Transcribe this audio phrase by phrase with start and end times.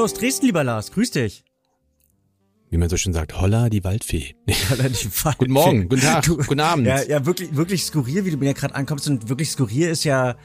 [0.00, 1.44] Hallo aus Dresden, lieber Lars, grüß dich.
[2.70, 4.34] Wie man so schön sagt, holla die Waldfee.
[4.70, 5.34] Holla die Waldfee.
[5.36, 6.86] Guten Morgen, guten Tag, Du- guten Abend.
[6.86, 9.06] Ja, ja, wirklich, wirklich skurril, wie du mir ja gerade ankommst.
[9.08, 10.36] Und wirklich skurril ist ja,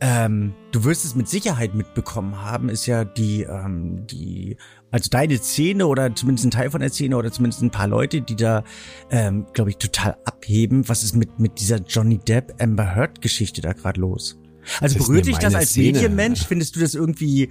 [0.00, 4.56] ähm, du wirst es mit Sicherheit mitbekommen haben, ist ja die, ähm, die,
[4.90, 8.20] also deine Szene oder zumindest ein Teil von der Szene oder zumindest ein paar Leute,
[8.20, 8.64] die da,
[9.12, 10.88] ähm, glaube ich, total abheben.
[10.88, 14.40] Was ist mit, mit dieser Johnny Depp Amber Heard Geschichte da gerade los?
[14.80, 15.92] Also berührt dich das als Szene.
[15.92, 16.44] Medienmensch?
[16.44, 17.50] Findest du das irgendwie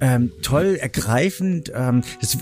[0.00, 1.72] ähm, toll, ergreifend?
[1.74, 2.36] Ähm, das,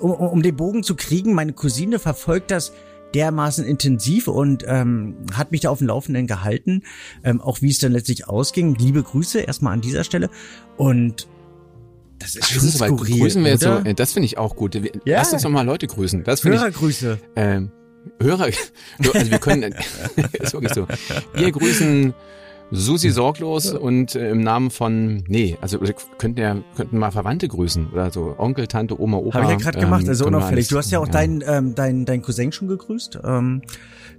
[0.00, 2.72] um, um den Bogen zu kriegen, meine Cousine verfolgt das
[3.14, 6.82] dermaßen intensiv und ähm, hat mich da auf dem Laufenden gehalten,
[7.24, 8.74] ähm, auch wie es dann letztlich ausging.
[8.74, 10.28] Liebe Grüße erstmal an dieser Stelle
[10.76, 11.26] und
[12.18, 14.36] das ist Ach, schon das ist skurril, grüßen wir jetzt so, äh, das finde ich
[14.36, 14.74] auch gut.
[14.74, 15.18] Wir- Ja.
[15.18, 16.22] Lass uns doch mal Leute grüßen.
[16.24, 17.18] Das finde ich, Hörergrüße.
[17.36, 17.70] ähm,
[18.20, 18.50] Hörer,
[19.14, 19.72] also wir können,
[20.32, 20.86] ist wirklich so.
[21.34, 22.12] Wir grüßen
[22.70, 25.78] Susi Sorglos und äh, im Namen von, nee, also
[26.18, 28.34] könnten ja, könnten mal Verwandte grüßen oder so.
[28.36, 29.34] Onkel, Tante, Oma, Opa.
[29.34, 30.68] Habe ich ja gerade gemacht, ähm, also können wir unauffällig.
[30.68, 33.20] Du hast ja auch deinen ähm, dein, dein Cousin schon gegrüßt.
[33.24, 33.62] Ähm,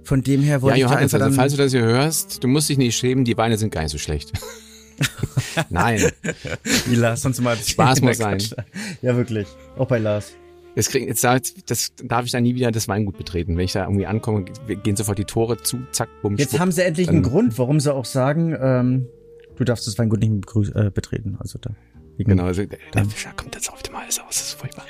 [0.02, 2.42] von dem her Ja, wollte ich da Johannes, einfach also falls du das hier hörst,
[2.42, 4.32] du musst dich nicht schämen, die Weine sind gar nicht so schlecht.
[5.70, 6.10] Nein,
[6.86, 8.38] Wie Lars sonst mal Spaß muss sein.
[9.02, 9.46] Ja, wirklich.
[9.76, 10.32] Auch bei Lars.
[10.76, 13.56] Das, krieg, jetzt, darf- das darf ich dann nie wieder das Weingut betreten.
[13.56, 14.44] Wenn ich da irgendwie ankomme,
[14.82, 16.60] gehen sofort die Tore zu, zack, bumm, Jetzt schwupp.
[16.60, 19.06] haben sie endlich einen Grund, warum sie auch sagen, ähm,
[19.56, 20.32] du darfst das Weingut nicht
[20.74, 21.36] äh, betreten.
[21.40, 21.70] Also da.
[22.18, 22.62] Genau, also,
[23.08, 24.84] Fischer kommt jetzt auf mal alles aus, das ist furchtbar.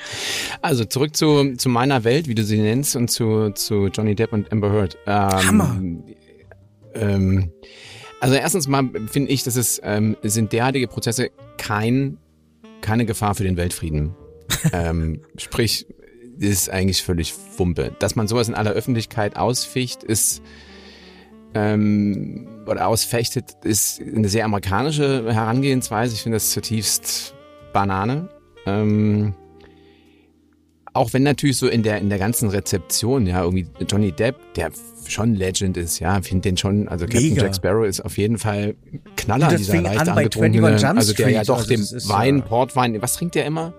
[0.62, 4.32] Also zurück zu, zu meiner Welt, wie du sie nennst, und zu, zu Johnny Depp
[4.32, 4.98] und Amber Heard.
[5.06, 5.80] Ähm, Hammer.
[6.94, 7.52] Ähm,
[8.20, 12.18] also erstens mal finde ich, dass es ähm, sind derartige Prozesse kein,
[12.80, 14.14] keine Gefahr für den Weltfrieden.
[14.72, 15.86] Ähm, sprich,
[16.38, 17.92] ist eigentlich völlig Wumpe.
[17.98, 20.42] Dass man sowas in aller Öffentlichkeit ausficht, ist
[21.54, 26.14] ähm, oder ausfechtet, ist eine sehr amerikanische Herangehensweise.
[26.14, 27.34] Ich finde das zutiefst
[27.72, 28.28] Banane.
[28.66, 29.34] Ähm,
[30.92, 34.70] auch wenn natürlich so in der in der ganzen Rezeption, ja, irgendwie Johnny Depp, der
[35.06, 37.42] schon Legend ist, ja, finde den schon, also Captain Mega.
[37.42, 38.74] Jack Sparrow ist auf jeden Fall
[39.16, 42.42] Knaller, dieser leicht an angetrunkene, 21 Jump also der ja doch also dem Wein, äh,
[42.42, 43.72] Portwein, was trinkt der immer?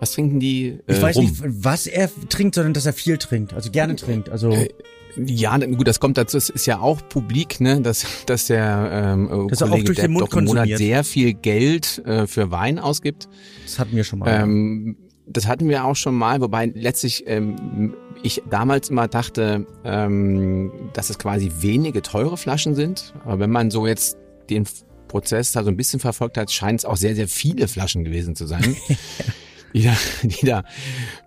[0.00, 0.78] Was trinken die?
[0.86, 1.26] Ich äh, weiß rum?
[1.26, 3.52] nicht, was er trinkt, sondern dass er viel trinkt.
[3.52, 4.30] Also gerne trinkt.
[4.30, 4.68] Also Äh,
[5.16, 6.36] Ja, gut, das kommt dazu.
[6.36, 9.98] Es ist ja auch publik, ne, dass, dass der ähm, Dass er auch Kollege durch
[9.98, 13.28] den Depp doch im Monat sehr viel Geld äh, für Wein ausgibt.
[13.64, 14.42] das hatten wir schon mal.
[14.42, 14.96] Ähm,
[15.26, 21.08] das hatten wir auch schon mal, wobei letztlich ähm, ich damals immer dachte, ähm, dass
[21.08, 23.14] es quasi wenige teure Flaschen sind.
[23.24, 24.16] Aber wenn man so jetzt
[24.48, 24.66] den
[25.08, 28.34] Prozess da so ein bisschen verfolgt hat, scheint es auch sehr, sehr viele Flaschen gewesen
[28.34, 28.76] zu sein.
[29.72, 29.92] Die da,
[30.22, 30.64] die da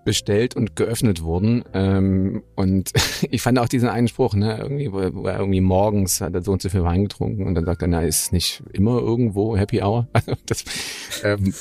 [0.06, 1.64] bestellt und geöffnet wurden.
[1.74, 2.92] Ähm, und
[3.32, 6.52] ich fand auch diesen einen Spruch, ne, irgendwie, wo, er- irgendwie morgens hat er so
[6.52, 9.82] und so viel Wein getrunken und dann sagt er, na, ist nicht immer irgendwo Happy
[9.82, 10.08] Hour.
[10.14, 10.64] Also das
[11.24, 11.54] ähm,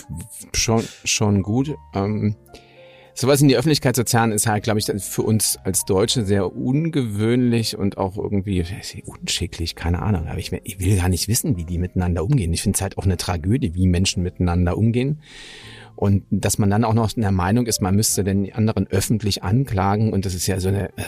[0.55, 1.75] schon, schon gut.
[1.95, 2.37] Ähm,
[3.15, 6.55] sowas in die Öffentlichkeit zu zerren, ist halt, glaube ich, für uns als Deutsche sehr
[6.55, 8.65] ungewöhnlich und auch irgendwie
[9.05, 10.29] unschicklich, keine Ahnung.
[10.29, 12.53] Aber ich, ich will gar nicht wissen, wie die miteinander umgehen.
[12.53, 15.21] Ich finde es halt auch eine Tragödie, wie Menschen miteinander umgehen.
[15.97, 19.43] Und dass man dann auch noch in der Meinung ist, man müsste den anderen öffentlich
[19.43, 21.03] anklagen und das ist ja so eine, äh,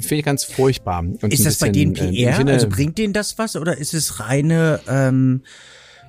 [0.00, 1.00] finde ich ganz furchtbar.
[1.00, 2.34] Und ist das bei denen bisschen, äh, ich PR?
[2.34, 5.42] finde- also bringt denen das was oder ist es reine ähm,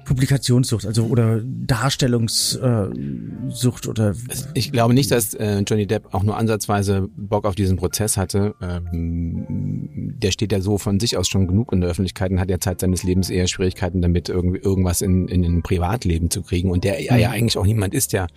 [0.05, 4.15] Publikationssucht, also oder Darstellungssucht äh, oder
[4.53, 8.55] Ich glaube nicht, dass äh, Johnny Depp auch nur ansatzweise Bock auf diesen Prozess hatte.
[8.61, 12.49] Ähm, der steht ja so von sich aus schon genug in der Öffentlichkeit und hat
[12.49, 16.69] ja Zeit seines Lebens eher Schwierigkeiten damit, irgendwie irgendwas in, in ein Privatleben zu kriegen.
[16.69, 18.27] Und der ja, ja eigentlich auch niemand ist, der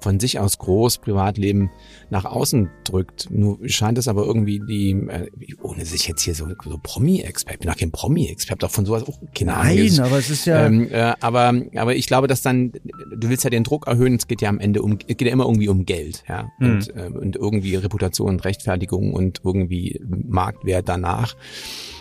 [0.00, 1.70] von sich aus groß Privatleben
[2.08, 3.28] nach außen drückt.
[3.30, 5.28] Nur scheint es aber irgendwie die, äh,
[5.60, 9.02] ohne sich jetzt hier so, so Promi-Expert, ich bin auch kein Promi-Expert, doch von sowas
[9.02, 9.76] auch keine Ahnung.
[9.76, 13.44] Nein, aber es ist ja ähm, äh, aber, aber ich glaube, dass dann, du willst
[13.44, 15.68] ja den Druck erhöhen, es geht ja am Ende um, es geht ja immer irgendwie
[15.68, 16.50] um Geld, ja.
[16.58, 16.70] Mhm.
[16.70, 21.36] Und, äh, und irgendwie Reputation und Rechtfertigung und irgendwie Marktwert danach.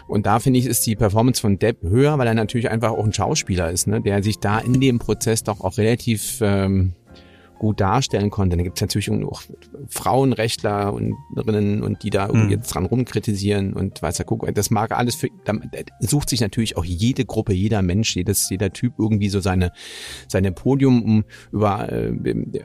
[0.08, 3.04] Und da finde ich, ist die Performance von Depp höher, weil er natürlich einfach auch
[3.04, 6.94] ein Schauspieler ist, ne, der sich da in dem Prozess doch auch relativ ähm,
[7.58, 8.58] gut darstellen konnte.
[8.58, 9.42] Da gibt es natürlich auch
[9.88, 12.50] Frauenrechtler und Rinnen und die da irgendwie Hm.
[12.52, 14.54] jetzt dran rumkritisieren und weiß der Kuckuck.
[14.54, 15.54] Das mag alles für, da
[16.00, 19.72] sucht sich natürlich auch jede Gruppe, jeder Mensch, jedes, jeder Typ irgendwie so seine,
[20.28, 22.14] seine Podium, um über äh,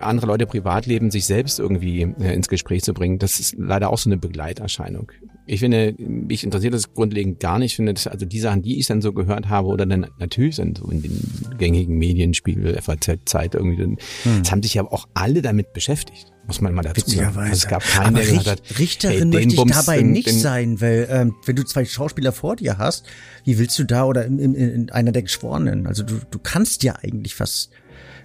[0.01, 3.19] andere Leute Privatleben sich selbst irgendwie äh, ins Gespräch zu bringen.
[3.19, 5.13] Das ist leider auch so eine Begleiterscheinung.
[5.53, 7.73] Ich finde, mich interessiert das grundlegend gar nicht.
[7.73, 10.57] Ich finde, dass, also die Sachen, die ich dann so gehört habe oder dann natürlich
[10.57, 11.21] dann so in den
[11.59, 13.97] gängigen Medien, Spiegel, FAZ, Zeit irgendwie, dann,
[14.43, 17.37] das haben sich ja auch alle damit beschäftigt, muss man mal dazu sagen.
[17.37, 20.13] Also es gab keinen, Aber der Richt- hat, Richterin hey, möchte ich Bums, dabei den-
[20.13, 23.07] nicht den- sein, weil ähm, wenn du zwei Schauspieler vor dir hast,
[23.45, 25.89] wie willst du da oder in, in, in einer der Geschworenen?
[25.89, 27.71] Also du, du kannst ja eigentlich fast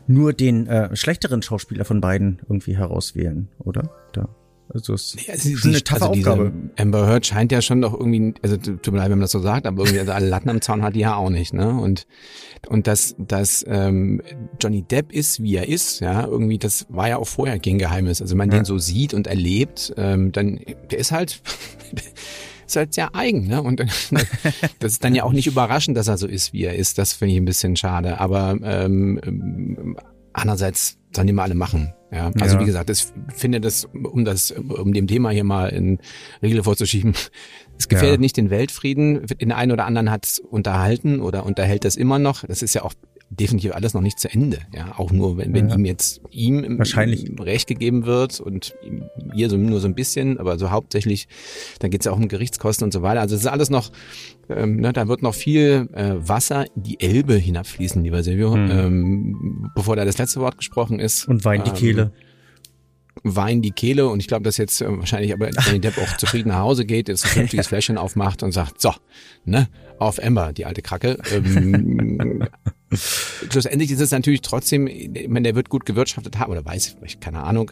[0.05, 3.89] nur den äh, schlechteren Schauspieler von beiden irgendwie herauswählen, oder?
[4.13, 4.29] Da.
[4.75, 6.51] Also es ist ja, schon eine taffe also Aufgabe.
[6.77, 9.39] Amber Heard scheint ja schon doch irgendwie, also tut mir leid, wenn man das so
[9.39, 11.69] sagt, aber irgendwie also alle Latten am Zaun hat die ja auch nicht, ne?
[11.69, 12.07] Und
[12.67, 14.21] und dass dass ähm,
[14.59, 18.21] Johnny Depp ist, wie er ist, ja, irgendwie das war ja auch vorher kein Geheimnis.
[18.21, 18.57] Also wenn man ja.
[18.57, 20.59] den so sieht und erlebt, ähm, dann
[20.91, 21.41] der ist halt
[22.67, 23.61] ist halt sehr eigen, ne?
[23.61, 23.79] Und
[24.79, 26.97] das ist dann ja auch nicht überraschend, dass er so ist, wie er ist.
[26.97, 28.19] Das finde ich ein bisschen schade.
[28.19, 29.95] Aber ähm, ähm
[30.35, 31.93] andererseits sollen die mal alle machen.
[32.11, 32.61] Ja, also ja.
[32.61, 35.99] wie gesagt, ich finde das, um das, um dem Thema hier mal in
[36.41, 37.13] Regeln vorzuschieben,
[37.77, 38.21] es gefährdet ja.
[38.21, 39.25] nicht den Weltfrieden.
[39.25, 42.45] Den einen oder anderen hat es unterhalten oder unterhält das immer noch.
[42.45, 42.93] Das ist ja auch
[43.29, 44.59] definitiv alles noch nicht zu Ende.
[44.73, 45.75] Ja, auch nur, wenn, wenn ja.
[45.75, 47.25] ihm jetzt ihm Wahrscheinlich.
[47.39, 48.75] Recht gegeben wird und
[49.33, 51.27] ihr so nur so ein bisschen, aber so hauptsächlich,
[51.79, 53.21] dann geht es ja auch um Gerichtskosten und so weiter.
[53.21, 53.91] Also es ist alles noch,
[54.49, 58.71] ähm, ne, da wird noch viel äh, Wasser in die Elbe hinabfließen, lieber Silvio, mhm.
[58.71, 61.27] ähm, bevor da das letzte Wort gesprochen ist.
[61.27, 62.11] Und Wein die ähm, Kehle.
[63.27, 66.49] Wein die Kehle und ich glaube, dass jetzt äh, wahrscheinlich aber Johnny Depp auch zufrieden
[66.49, 68.93] nach Hause geht, jetzt ein vernünftiges Fläschchen aufmacht und sagt, so,
[69.45, 69.67] ne,
[69.97, 71.17] auf Ember, die alte Kracke.
[71.33, 72.47] Ähm,
[73.49, 77.19] schlussendlich ist es natürlich trotzdem, ich meine, der wird gut gewirtschaftet haben, oder weiß ich,
[77.19, 77.71] keine Ahnung.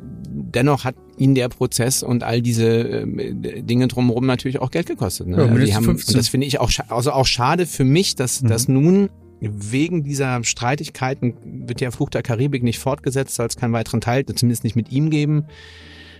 [0.00, 5.28] Dennoch hat ihn der Prozess und all diese äh, Dinge drumherum natürlich auch Geld gekostet.
[5.28, 5.36] Ne?
[5.36, 8.42] Ja, also die haben, und das finde ich auch, also auch schade für mich, dass,
[8.42, 8.48] mhm.
[8.48, 9.08] dass nun
[9.40, 11.34] wegen dieser Streitigkeiten
[11.66, 14.90] wird ja Fluch der Karibik nicht fortgesetzt, soll es keinen weiteren Teil, zumindest nicht mit
[14.90, 15.46] ihm geben.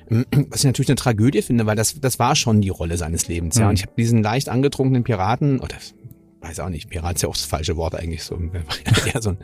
[0.08, 3.56] Was ich natürlich eine Tragödie finde, weil das, das war schon die Rolle seines Lebens.
[3.56, 3.64] Ja.
[3.64, 3.68] Mhm.
[3.70, 5.76] Und ich habe diesen leicht angetrunkenen Piraten, oder
[6.40, 8.38] weiß auch nicht, Pirat ist ja auch das falsche Wort eigentlich so.
[9.12, 9.38] ja, so ein,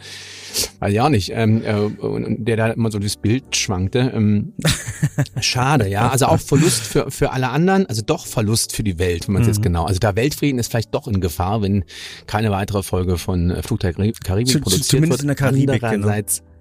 [0.79, 4.13] weiß ich auch nicht, ähm, äh, und der da immer so das Bild schwankte.
[4.15, 4.53] Ähm,
[5.41, 6.09] schade, ja.
[6.09, 9.43] Also auch Verlust für, für alle anderen, also doch Verlust für die Welt, wenn man
[9.43, 9.55] es mhm.
[9.55, 9.85] jetzt genau.
[9.85, 11.85] Also da Weltfrieden ist vielleicht doch in Gefahr, wenn
[12.27, 15.23] keine weitere Folge von äh, Flug der Karibik produziert zumindest wird.
[15.23, 15.87] in der Karibik, genau.
[15.87, 16.54] Andererseits, genau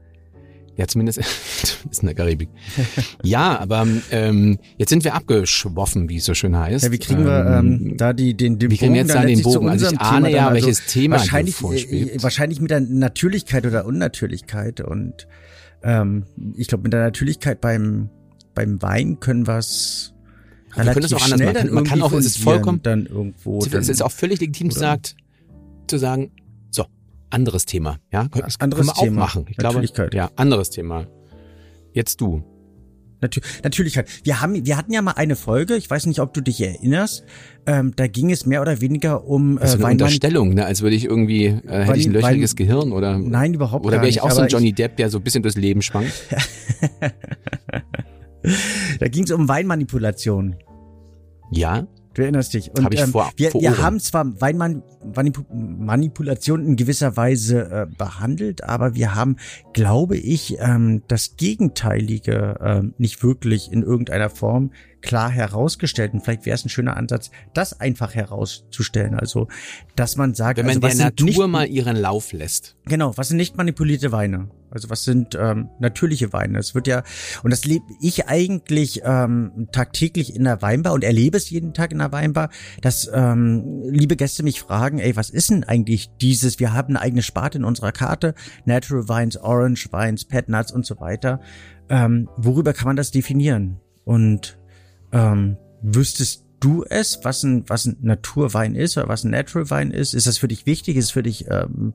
[0.76, 1.22] ja, zumindest,
[1.64, 2.50] zumindest in der Karibik.
[3.24, 6.86] ja, aber ähm, jetzt sind wir abgeschwoffen, wie es so schön heißt.
[6.86, 9.24] Ja, wie kriegen wir ähm, ähm da die, den, den wie kriegen wir jetzt da
[9.24, 9.70] den Bogen?
[9.70, 12.16] Also ich ahne ja, also welches Thema wahrscheinlich, vorschwebt.
[12.16, 15.28] Äh, wahrscheinlich mit der Natürlichkeit oder Unnatürlichkeit und
[15.84, 16.26] ähm,
[16.56, 18.10] ich glaube mit der Natürlichkeit beim
[18.56, 20.14] beim Wein können wir es
[20.76, 21.46] relativ wir auch anders machen.
[21.46, 23.60] Man kann, man kann auch, es ist vollkommen, dann irgendwo.
[23.60, 25.16] Es ist auch völlig legitim, sagt,
[25.88, 26.32] zu sagen,
[27.34, 27.98] anderes Thema.
[28.12, 29.22] Ja, das anderes können wir Thema.
[29.22, 29.46] auch machen.
[29.50, 29.84] Ich glaube,
[30.14, 31.08] ja, anderes Thema.
[31.94, 32.44] Jetzt du.
[33.24, 34.08] Natür Natürlichkeit.
[34.24, 35.76] Wir haben, wir hatten ja mal eine Folge.
[35.76, 37.24] Ich weiß nicht, ob du dich erinnerst.
[37.66, 40.66] Ähm, da ging es mehr oder weniger um äh, also eine Unterstellung, ne?
[40.66, 43.98] als würde ich irgendwie äh, hätte ich ein löchriges Wein, Gehirn oder nein überhaupt oder
[43.98, 46.12] wäre ich nicht, auch so ein Johnny Depp, der so ein bisschen durchs Leben schwankt.
[49.00, 50.58] da ging es um Weinmanipulation.
[51.52, 51.88] Ja.
[52.14, 52.70] Du erinnerst dich.
[52.70, 57.88] Und Hab ich ähm, vor, wir, vor wir haben zwar Weinmanipulation in gewisser Weise äh,
[57.98, 59.38] behandelt, aber wir haben,
[59.74, 64.72] glaube ich, ähm, das Gegenteilige äh, nicht wirklich in irgendeiner Form
[65.04, 66.14] klar herausgestellt.
[66.14, 69.14] Und vielleicht wäre es ein schöner Ansatz, das einfach herauszustellen.
[69.14, 69.48] Also,
[69.96, 72.76] dass man sagt, wenn man also, der Natur nicht, mal ihren Lauf lässt.
[72.86, 74.50] Genau, was sind nicht manipulierte Weine?
[74.74, 76.58] Also was sind ähm, natürliche Weine?
[76.58, 77.04] Es wird ja,
[77.44, 81.92] und das lebe ich eigentlich ähm, tagtäglich in der Weinbar und erlebe es jeden Tag
[81.92, 82.50] in der Weinbar,
[82.82, 86.60] dass ähm, liebe Gäste mich fragen, ey, was ist denn eigentlich dieses?
[86.60, 88.34] Wir haben eine eigene Sparte in unserer Karte,
[88.66, 91.40] Natural Wines, Orange Wines, Pet Nuts und so weiter.
[91.90, 93.80] Ähm, worüber kann man das definieren?
[94.06, 94.58] Und
[95.14, 99.92] ähm, wüsstest du es, was ein, was ein Naturwein ist oder was ein Natural Wein
[99.92, 100.14] ist?
[100.14, 100.96] Ist das für dich wichtig?
[100.96, 101.94] Ist es für dich ähm,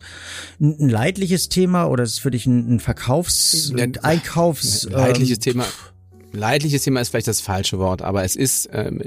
[0.61, 4.87] ein leidliches Thema oder ist es für dich ein, ein Verkaufs-, ein Einkaufs-?
[4.87, 5.65] Ein leidliches ähm, Thema.
[6.33, 9.01] Leidliches Thema ist vielleicht das falsche Wort, aber es ist ähm,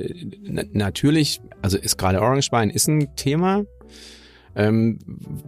[0.73, 3.63] natürlich, also ist gerade Orange Wein ist ein Thema,
[4.55, 4.99] ähm,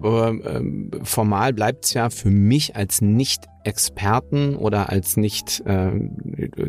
[0.03, 5.91] ähm, formal bleibt es ja für mich als Nicht-Experten oder als nicht, äh,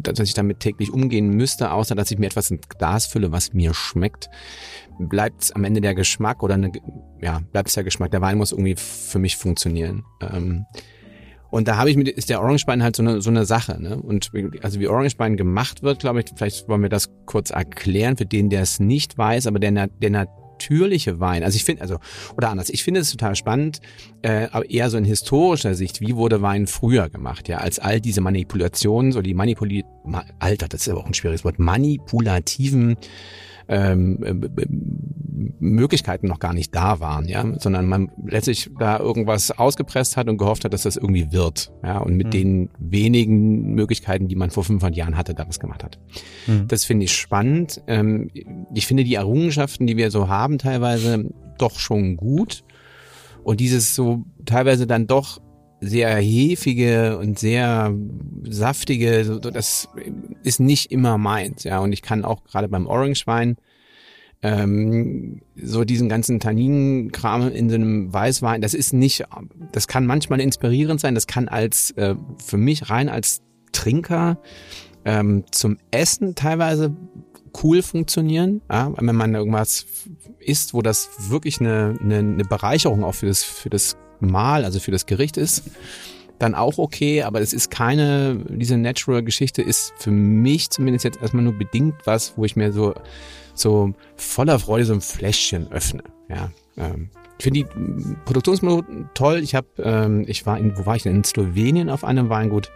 [0.00, 3.52] dass ich damit täglich umgehen müsste, außer dass ich mir etwas ins Glas fülle, was
[3.52, 4.30] mir schmeckt,
[4.98, 6.72] bleibt es am Ende der Geschmack oder eine,
[7.20, 8.10] ja, bleibt es der Geschmack.
[8.10, 10.04] Der Wein muss irgendwie für mich funktionieren.
[10.20, 10.66] Ähm,
[11.50, 13.96] und da habe ich mit, ist der Orangebein halt so eine, so eine Sache, ne?
[13.96, 18.26] Und also wie Orangebein gemacht wird, glaube ich, vielleicht wollen wir das kurz erklären für
[18.26, 21.42] den, der es nicht weiß, aber der, der, natürliche Wein.
[21.42, 21.98] Also ich finde, also,
[22.36, 23.80] oder anders, ich finde es total spannend,
[24.22, 28.00] äh, aber eher so in historischer Sicht, wie wurde Wein früher gemacht, ja, als all
[28.00, 29.84] diese Manipulationen, so die Manipuli,
[30.38, 32.96] Alter, das ist aber auch ein schwieriges Wort, manipulativen
[33.68, 34.66] ähm, äh,
[35.58, 40.38] Möglichkeiten noch gar nicht da waren, ja, sondern man letztlich da irgendwas ausgepresst hat und
[40.38, 42.30] gehofft hat, dass das irgendwie wird, ja, und mit mhm.
[42.30, 45.98] den wenigen Möglichkeiten, die man vor 500 Jahren hatte, da was gemacht hat.
[46.46, 46.68] Mhm.
[46.68, 47.82] Das finde ich spannend.
[47.86, 48.30] Ähm,
[48.74, 52.64] ich finde die Errungenschaften, die wir so haben, teilweise doch schon gut
[53.42, 55.40] und dieses so teilweise dann doch
[55.86, 57.94] sehr hefige und sehr
[58.42, 59.88] saftige, das
[60.42, 61.78] ist nicht immer meins, ja.
[61.78, 63.56] Und ich kann auch gerade beim Orange-Wein
[64.42, 69.24] ähm, so diesen ganzen Tanninkram in so einem Weißwein, das ist nicht,
[69.72, 72.14] das kann manchmal inspirierend sein, das kann als äh,
[72.44, 73.40] für mich rein als
[73.72, 74.38] Trinker
[75.06, 76.94] ähm, zum Essen teilweise
[77.62, 79.86] cool funktionieren, ja, wenn man irgendwas
[80.40, 84.80] isst, wo das wirklich eine, eine, eine Bereicherung auch für das für das Mahl, also
[84.80, 85.64] für das Gericht ist,
[86.38, 91.44] dann auch okay, aber es ist keine, diese Natural-Geschichte ist für mich zumindest jetzt erstmal
[91.44, 92.94] nur bedingt was, wo ich mir so
[93.54, 96.02] so voller Freude so ein Fläschchen öffne.
[96.28, 99.40] Ja, ähm, ich finde die Produktionsmethoden toll.
[99.42, 101.16] Ich habe, ähm, ich war in, wo war ich denn?
[101.16, 102.70] In Slowenien auf einem Weingut,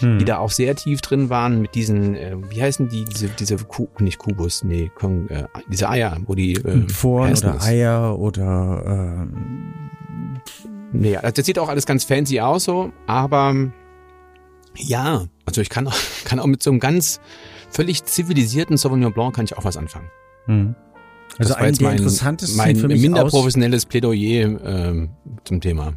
[0.00, 0.18] hm.
[0.18, 3.56] die da auch sehr tief drin waren mit diesen, äh, wie heißen die, diese, diese
[3.56, 9.28] Ku nicht Kubus, nee, Kong, äh, diese Eier, wo die äh, Foren oder Eier oder
[9.28, 9.74] ähm,
[10.92, 13.70] Nee, das sieht auch alles ganz fancy aus so, aber
[14.76, 17.20] ja, also ich kann auch, kann auch mit so einem ganz
[17.70, 20.10] völlig zivilisierten Sauvignon Blanc kann ich auch was anfangen.
[20.46, 20.74] Mhm.
[21.38, 25.10] Also ein der mein, interessantesten mein für mich minder professionelles Plädoyer ähm,
[25.44, 25.94] zum Thema.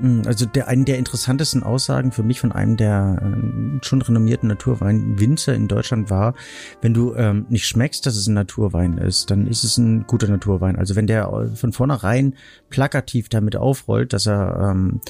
[0.00, 4.48] Hm, also der einen der interessantesten Aussagen für mich von einem der äh, schon renommierten
[4.48, 6.34] Naturweinwinzer in Deutschland war,
[6.80, 10.28] wenn du ähm, nicht schmeckst, dass es ein Naturwein ist, dann ist es ein guter
[10.28, 10.76] Naturwein.
[10.76, 12.34] Also wenn der von vornherein
[12.70, 15.00] plakativ damit aufrollt, dass er, ähm,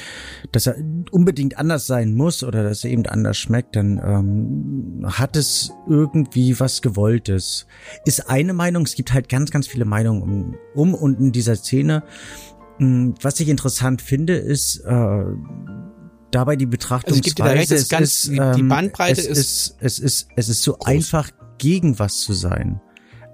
[0.51, 0.77] dass er
[1.11, 6.59] unbedingt anders sein muss oder dass er eben anders schmeckt, dann ähm, hat es irgendwie
[6.61, 7.67] was Gewolltes.
[8.05, 11.57] Ist eine Meinung, es gibt halt ganz, ganz viele Meinungen um, um und in dieser
[11.57, 12.03] Szene.
[12.79, 15.25] Hm, was ich interessant finde, ist äh,
[16.31, 17.43] dabei die Betrachtungsweise.
[17.43, 20.63] Also recht, es ganz, ist, ähm, die Bandbreite es ist, ist, es ist, es ist
[20.63, 20.87] so groß.
[20.87, 22.81] einfach gegen was zu sein.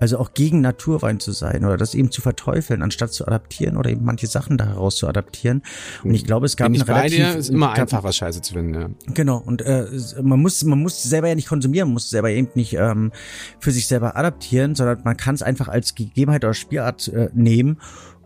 [0.00, 3.90] Also auch gegen Naturwein zu sein oder das eben zu verteufeln, anstatt zu adaptieren oder
[3.90, 5.62] eben manche Sachen daraus zu adaptieren.
[6.04, 7.16] Und ich glaube, es gab Bin eine relativ...
[7.16, 8.90] Dir, ist immer einfach, was Scheiße zu finden, ja.
[9.14, 9.86] Genau, und äh,
[10.22, 13.10] man muss man muss selber ja nicht konsumieren, muss selber eben nicht ähm,
[13.58, 17.78] für sich selber adaptieren, sondern man kann es einfach als Gegebenheit oder Spielart äh, nehmen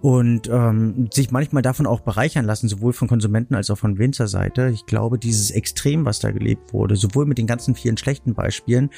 [0.02, 4.70] und ähm, sich manchmal davon auch bereichern lassen, sowohl von Konsumenten als auch von Winzerseite.
[4.74, 8.90] Ich glaube, dieses Extrem, was da gelebt wurde, sowohl mit den ganzen vielen schlechten Beispielen,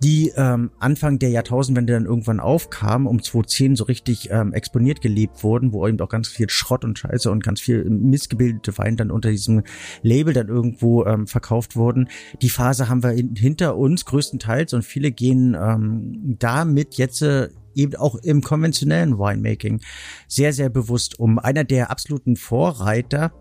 [0.00, 5.42] die ähm, Anfang der Jahrtausendwende dann irgendwann aufkamen, um 2010 so richtig ähm, exponiert gelebt
[5.42, 9.10] wurden, wo eben auch ganz viel Schrott und Scheiße und ganz viel missgebildete Wein dann
[9.10, 9.64] unter diesem
[10.02, 12.08] Label dann irgendwo ähm, verkauft wurden.
[12.42, 17.48] Die Phase haben wir in, hinter uns größtenteils und viele gehen ähm, damit jetzt äh,
[17.78, 19.80] eben auch im konventionellen Winemaking
[20.26, 21.38] sehr, sehr bewusst um.
[21.38, 23.32] Einer der absoluten Vorreiter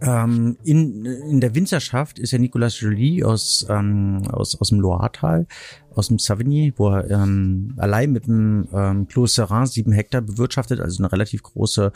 [0.00, 5.46] ähm, in, in der Winzerschaft ist ja Nicolas Joly aus, ähm, aus, aus dem Loiretal,
[5.94, 10.80] aus dem Savigny, wo er ähm, allein mit dem ähm, Clos Serin sieben Hektar bewirtschaftet,
[10.80, 11.92] also eine relativ große,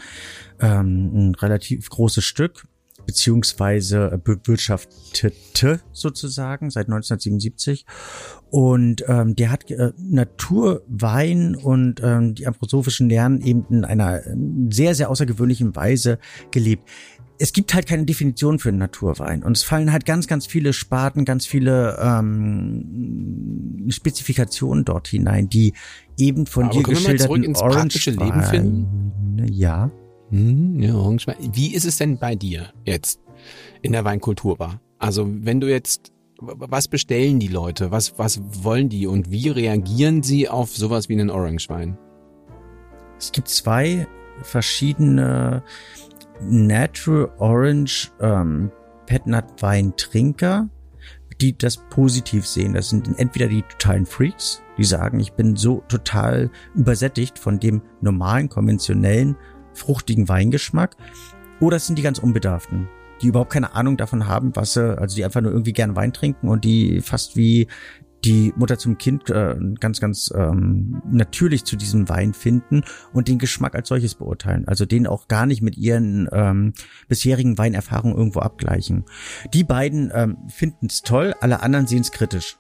[0.61, 2.67] ähm, ein relativ großes Stück
[3.09, 7.87] beziehungsweise bewirtschaftete sozusagen seit 1977.
[8.51, 14.69] Und ähm, der hat äh, Naturwein und ähm, die anthroposophischen Lernen eben in einer ähm,
[14.71, 16.19] sehr, sehr außergewöhnlichen Weise
[16.51, 16.85] gelebt
[17.41, 20.73] es gibt halt keine Definition für einen Naturwein und es fallen halt ganz, ganz viele
[20.73, 25.73] Sparten, ganz viele ähm, Spezifikationen dort hinein, die
[26.17, 29.47] eben von Aber dir geschilderten Orange Leben finden?
[29.53, 29.93] Ja.
[30.31, 30.95] Hm, ja,
[31.53, 33.21] Wie ist es denn bei dir jetzt
[33.83, 34.81] in der Weinkulturbar?
[34.99, 37.91] Also wenn du jetzt, was bestellen die Leute?
[37.91, 41.97] Was, was wollen die und wie reagieren sie auf sowas wie einen Orangewein?
[43.19, 44.07] Es gibt zwei
[44.43, 45.63] verschiedene
[46.41, 48.71] Natural Orange ähm,
[49.07, 50.69] Petnat Weintrinker,
[51.41, 52.75] die das positiv sehen.
[52.75, 57.83] Das sind entweder die totalen Freaks, die sagen, ich bin so total übersättigt von dem
[58.01, 59.37] normalen, konventionellen
[59.79, 60.97] fruchtigen Weingeschmack.
[61.61, 62.89] Oder es sind die ganz Unbedarften,
[63.23, 66.13] die überhaupt keine Ahnung davon haben, was sie, also die einfach nur irgendwie gern Wein
[66.13, 67.67] trinken und die fast wie
[68.25, 72.83] die Mutter zum Kind äh, ganz, ganz ähm, natürlich zu diesem Wein finden
[73.13, 74.67] und den Geschmack als solches beurteilen.
[74.67, 76.73] Also den auch gar nicht mit ihren ähm,
[77.09, 79.05] bisherigen Weinerfahrungen irgendwo abgleichen.
[79.55, 82.59] Die beiden ähm, finden es toll, alle anderen sehen es kritisch.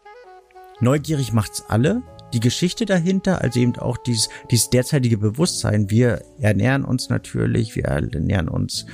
[0.80, 5.90] Neugierig macht's alle, die Geschichte dahinter, also eben auch dieses, dieses derzeitige Bewusstsein.
[5.90, 8.86] Wir ernähren uns natürlich, wir ernähren uns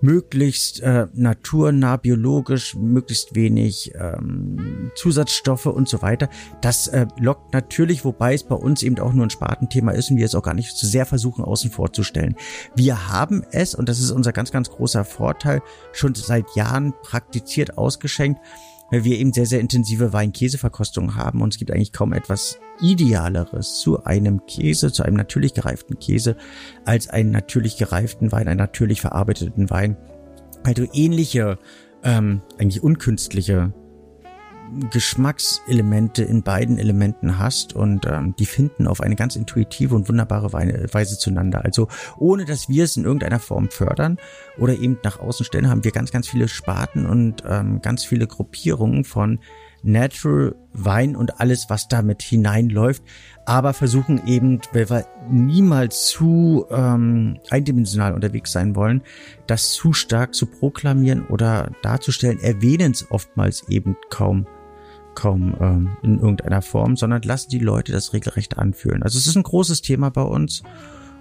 [0.00, 6.28] möglichst äh, naturnah, biologisch, möglichst wenig ähm, Zusatzstoffe und so weiter.
[6.60, 10.16] Das äh, lockt natürlich, wobei es bei uns eben auch nur ein Spartenthema ist und
[10.16, 12.36] wir es auch gar nicht zu sehr versuchen außen vorzustellen.
[12.76, 17.76] Wir haben es, und das ist unser ganz, ganz großer Vorteil, schon seit Jahren praktiziert
[17.76, 18.40] ausgeschenkt
[18.90, 23.80] weil wir eben sehr, sehr intensive Wein-Käse-Verkostungen haben und es gibt eigentlich kaum etwas Idealeres
[23.80, 26.36] zu einem Käse, zu einem natürlich gereiften Käse,
[26.84, 29.96] als einen natürlich gereiften Wein, einen natürlich verarbeiteten Wein.
[30.64, 31.58] Weil du ähnliche,
[32.02, 33.72] ähm, eigentlich unkünstliche
[34.90, 40.52] Geschmackselemente in beiden Elementen hast und ähm, die finden auf eine ganz intuitive und wunderbare
[40.52, 41.64] Weise zueinander.
[41.64, 44.18] Also ohne dass wir es in irgendeiner Form fördern
[44.58, 48.26] oder eben nach außen stellen, haben wir ganz, ganz viele Sparten und ähm, ganz viele
[48.26, 49.38] Gruppierungen von
[49.82, 53.02] Natural Wein und alles, was damit hineinläuft,
[53.46, 59.02] aber versuchen eben, weil wir niemals zu ähm, eindimensional unterwegs sein wollen,
[59.46, 64.46] das zu stark zu proklamieren oder darzustellen, erwähnen es oftmals eben kaum
[65.18, 69.02] kaum ähm, in irgendeiner Form, sondern lassen die Leute das regelrecht anfühlen.
[69.02, 70.62] Also es ist ein großes Thema bei uns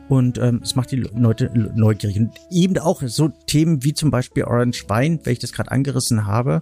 [0.07, 2.19] und ähm, es macht die Leute neugierig.
[2.19, 6.27] Und eben auch so Themen wie zum Beispiel Orange Wein, wenn ich das gerade angerissen
[6.27, 6.61] habe,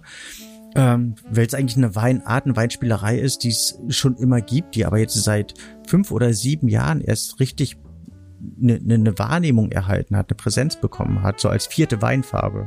[0.74, 4.86] ähm, weil es eigentlich eine Weinart, eine Weinspielerei ist, die es schon immer gibt, die
[4.86, 5.52] aber jetzt seit
[5.86, 7.76] fünf oder sieben Jahren erst richtig
[8.62, 12.66] eine, eine Wahrnehmung erhalten hat, eine Präsenz bekommen hat, so als vierte Weinfarbe.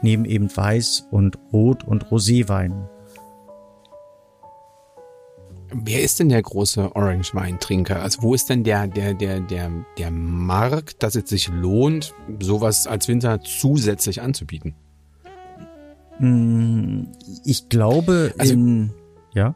[0.00, 2.88] Neben eben Weiß und Rot und Roséwein.
[5.74, 8.02] Wer ist denn der große Orange-Weintrinker?
[8.02, 12.86] Also wo ist denn der, der, der, der, der Markt, dass es sich lohnt, sowas
[12.86, 14.74] als Winter zusätzlich anzubieten?
[16.18, 17.08] Hm,
[17.44, 18.92] ich glaube, also, in,
[19.34, 19.54] ja.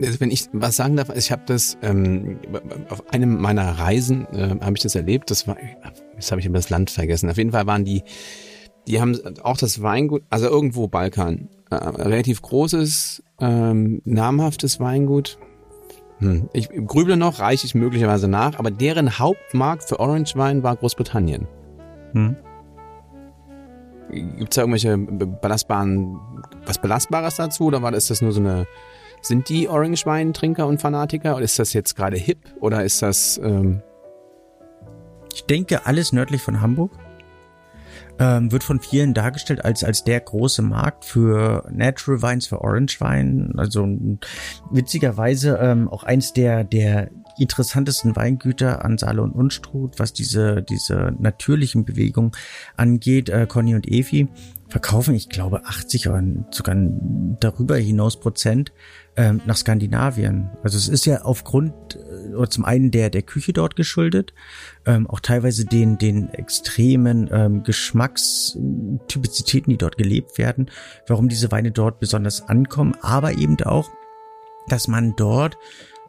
[0.00, 2.38] Also wenn ich was sagen darf, ich habe das ähm,
[2.88, 5.30] auf einem meiner Reisen äh, habe ich das erlebt.
[5.30, 5.56] Das war,
[6.14, 7.28] jetzt habe ich aber das Land vergessen.
[7.28, 8.02] Auf jeden Fall waren die,
[8.86, 15.38] die haben auch das Weingut, also irgendwo Balkan, äh, relativ großes ähm, namhaftes Weingut.
[16.18, 16.48] Hm.
[16.52, 21.48] Ich grüble noch, reiche ich möglicherweise nach, aber deren Hauptmarkt für Orange Wein war Großbritannien.
[22.12, 22.36] Hm.
[24.10, 26.18] Gibt es da irgendwelche belastbaren,
[26.66, 28.66] was Belastbares dazu oder war das, ist das nur so eine,
[29.22, 33.40] sind die Orange Wein-Trinker und Fanatiker oder ist das jetzt gerade hip oder ist das...
[33.42, 33.82] Ähm
[35.34, 36.92] ich denke, alles nördlich von Hamburg
[38.22, 43.00] ähm, wird von vielen dargestellt als, als der große Markt für Natural Wines, für Orange
[43.00, 43.52] Wein.
[43.56, 43.88] Also
[44.70, 51.14] witzigerweise ähm, auch eins der, der interessantesten Weingüter an Saale und Unstrut, was diese, diese
[51.18, 52.30] natürlichen Bewegungen
[52.76, 53.28] angeht.
[53.28, 54.28] Äh, Conny und Evi
[54.72, 56.74] verkaufen, ich glaube, 80 oder sogar
[57.40, 58.72] darüber hinaus Prozent
[59.16, 60.48] ähm, nach Skandinavien.
[60.62, 64.32] Also es ist ja aufgrund äh, oder zum einen der der Küche dort geschuldet,
[64.86, 70.70] ähm, auch teilweise den den extremen ähm, Geschmackstypizitäten, die dort gelebt werden,
[71.06, 73.90] warum diese Weine dort besonders ankommen, aber eben auch,
[74.68, 75.58] dass man dort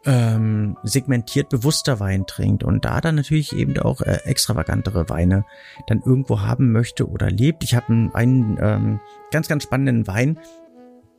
[0.06, 5.44] ähm, segmentiert bewusster Wein trinkt und da dann natürlich eben auch äh, extravagantere Weine
[5.86, 7.64] dann irgendwo haben möchte oder lebt.
[7.64, 10.38] Ich habe einen, einen ähm, ganz, ganz spannenden Wein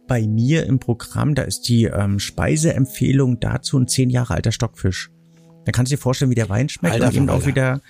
[0.08, 1.36] bei mir im Programm.
[1.36, 5.10] Da ist die ähm, Speiseempfehlung dazu ein zehn Jahre alter Stockfisch.
[5.66, 7.82] Da kannst du dir vorstellen, wie der Wein schmeckt Alter, und eben auch wieder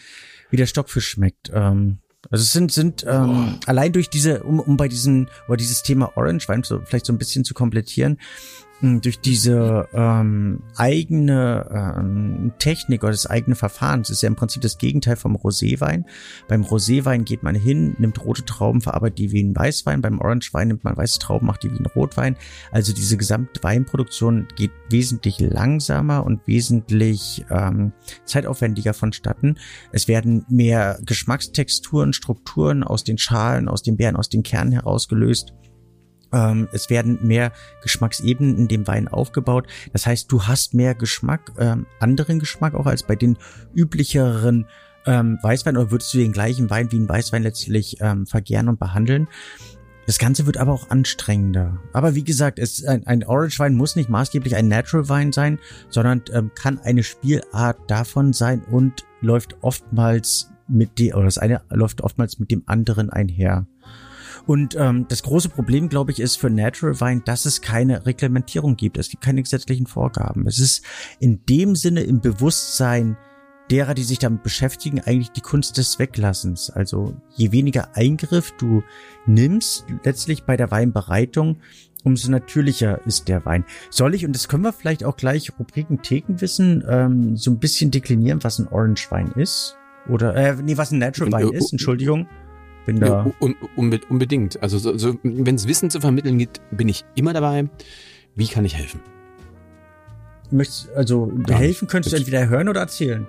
[0.49, 1.51] wie der Stockfisch schmeckt.
[1.53, 1.99] Ähm,
[2.31, 6.15] also es sind, sind ähm, allein durch diese, um, um bei diesem, oder dieses Thema
[6.15, 8.19] Orange Wein so, vielleicht so ein bisschen zu komplettieren,
[9.01, 14.61] durch diese ähm, eigene ähm, Technik oder das eigene Verfahren, das ist ja im Prinzip
[14.61, 16.05] das Gegenteil vom Roséwein.
[16.47, 20.01] Beim Roséwein geht man hin, nimmt rote Trauben, verarbeitet die wie ein Weißwein.
[20.01, 22.35] Beim Orangewein nimmt man weiße Trauben, macht die wie ein Rotwein.
[22.71, 27.93] Also diese gesamte Weinproduktion geht wesentlich langsamer und wesentlich ähm,
[28.25, 29.57] zeitaufwendiger vonstatten.
[29.91, 35.53] Es werden mehr Geschmackstexturen, Strukturen aus den Schalen, aus den Beeren, aus den Kernen herausgelöst
[36.33, 39.67] ähm, es werden mehr Geschmacksebenen in dem Wein aufgebaut.
[39.93, 43.37] Das heißt, du hast mehr Geschmack, ähm, anderen Geschmack auch als bei den
[43.75, 44.67] üblicheren
[45.05, 48.79] ähm, Weißwein oder würdest du den gleichen Wein wie ein Weißwein letztlich ähm, vergären und
[48.79, 49.27] behandeln?
[50.05, 51.79] Das Ganze wird aber auch anstrengender.
[51.91, 55.59] Aber wie gesagt, es, ein, ein Orange Wein muss nicht maßgeblich ein Natural Wein sein,
[55.89, 61.61] sondern ähm, kann eine Spielart davon sein und läuft oftmals mit dem, oder das eine
[61.69, 63.65] läuft oftmals mit dem anderen einher.
[64.45, 68.75] Und ähm, das große Problem, glaube ich, ist für Natural Wine, dass es keine Reglementierung
[68.75, 68.97] gibt.
[68.97, 70.47] Es gibt keine gesetzlichen Vorgaben.
[70.47, 70.83] Es ist
[71.19, 73.17] in dem Sinne im Bewusstsein
[73.71, 76.69] derer, die sich damit beschäftigen, eigentlich die Kunst des Weglassens.
[76.69, 78.83] Also je weniger Eingriff du
[79.25, 81.57] nimmst, letztlich bei der Weinbereitung,
[82.03, 83.65] umso natürlicher ist der Wein.
[83.89, 87.57] Soll ich, und das können wir vielleicht auch gleich Rubriken Theken wissen, ähm, so ein
[87.57, 89.75] bisschen deklinieren, was ein Orange Wein ist?
[90.07, 92.27] Oder, äh, nee, was ein Natural Wein ist, Entschuldigung.
[92.85, 93.07] Bin da.
[93.07, 94.61] Ja, un, un, unbedingt.
[94.61, 97.67] Also so, so, wenn es Wissen zu vermitteln gibt, bin ich immer dabei.
[98.35, 98.99] Wie kann ich helfen?
[100.51, 103.27] Möchtest, also ja, helfen könntest du entweder hören oder erzählen.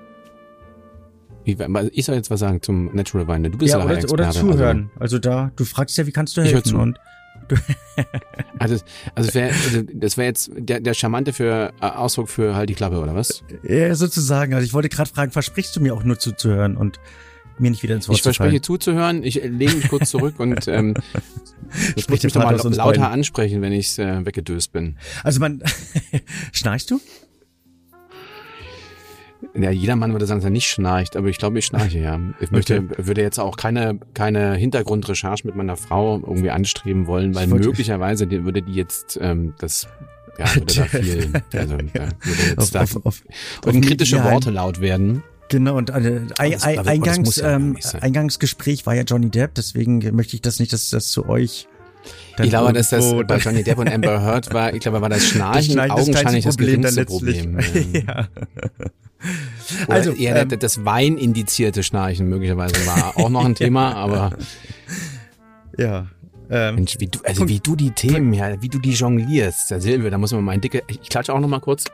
[1.45, 3.51] Ich soll jetzt was sagen zum Natural Wine.
[3.51, 4.91] Du bist ja, oder, oder zuhören.
[4.95, 6.59] Also, also, da, du fragst ja, wie kannst du helfen?
[6.59, 6.77] Ich zu.
[6.77, 6.99] Und
[8.59, 8.77] also,
[9.15, 12.75] also, wär, also das wäre jetzt der, der charmante für, äh, Ausdruck für halt die
[12.75, 13.45] Klappe, oder was?
[13.63, 14.55] Ja, sozusagen.
[14.55, 16.77] Also ich wollte gerade fragen, versprichst du mir auch nur zuzuhören?
[16.77, 16.99] Und
[17.59, 20.95] mir nicht wieder ins Wort Ich verspreche zuzuhören, ich lege mich kurz zurück und ähm,
[21.95, 24.97] ich möchte mich doch mal lauter ansprechen, wenn ich äh, weggedöst bin.
[25.23, 25.63] Also man,
[26.53, 27.01] schnarchst du?
[29.55, 32.21] Ja, jeder Mann würde sagen, dass er nicht schnarcht, aber ich glaube, ich schnarche, ja.
[32.41, 33.07] Ich möchte, okay.
[33.07, 38.45] würde jetzt auch keine, keine Hintergrundrecherche mit meiner Frau irgendwie anstreben wollen, weil möglicherweise die,
[38.45, 39.89] würde die jetzt ähm, das
[40.39, 43.23] ja, würde da viel, also, ja, würde jetzt auf, da, auf, auf,
[43.63, 45.23] würden kritische Worte laut werden.
[45.49, 50.43] Genau, und äh, ein, Eingangs, ja ähm, Eingangsgespräch war ja Johnny Depp, deswegen möchte ich
[50.43, 51.69] das nicht, dass das zu euch
[52.39, 55.27] ich glaube, dass das bei Johnny Depp und Amber Heard war, ich glaube, war das
[55.27, 57.59] Schnarchen das augenscheinlich das, das geringste Problem.
[57.93, 58.29] ja.
[59.89, 64.37] also eher ähm, das Wein indizierte Schnarchen möglicherweise war auch noch ein Thema, aber
[65.79, 66.07] ja.
[66.49, 69.81] Ähm, Mensch, wie du, also wie du die Themen, ja, wie du die jonglierst, der
[69.81, 71.87] Silvia, da muss man mal ein dicke, ich klatsche auch noch mal kurz,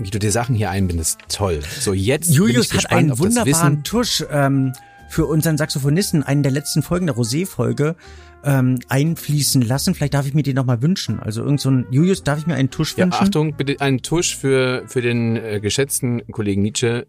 [0.00, 1.60] wie du die Sachen hier einbindest, toll.
[1.80, 4.72] So jetzt Julius bin ich hat einen wunderbaren Tusch ähm,
[5.08, 7.94] für unseren Saxophonisten, einen der letzten Folgen der Rosé-Folge
[8.42, 9.94] ähm, einfließen lassen.
[9.94, 11.20] Vielleicht darf ich mir den nochmal wünschen.
[11.20, 13.12] Also irgend so ein Julius, darf ich mir einen Tusch wünschen?
[13.12, 17.06] Ja, Achtung, bitte einen Tusch für, für den äh, geschätzten Kollegen Nietzsche,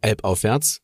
[0.00, 0.80] Elb aufwärts.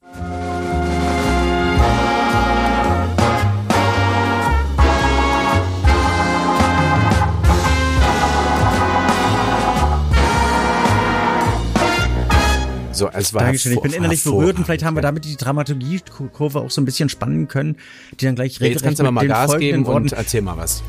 [12.99, 16.61] So, es war Dankeschön, ich bin innerlich berührt und vielleicht haben wir damit die Dramaturgie-Kurve
[16.61, 17.77] auch so ein bisschen spannen können,
[18.19, 20.57] die dann gleich regelrecht Jetzt kannst du aber mal Gas geben Worten und erzähl mal
[20.57, 20.83] was.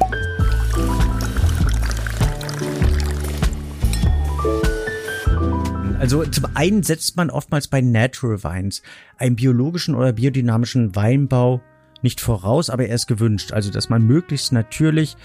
[5.99, 8.81] Also zum einen setzt man oftmals bei Natural Wines
[9.19, 11.61] einen biologischen oder biodynamischen Weinbau
[12.01, 13.53] nicht voraus, aber er ist gewünscht.
[13.53, 15.15] Also dass man möglichst natürlich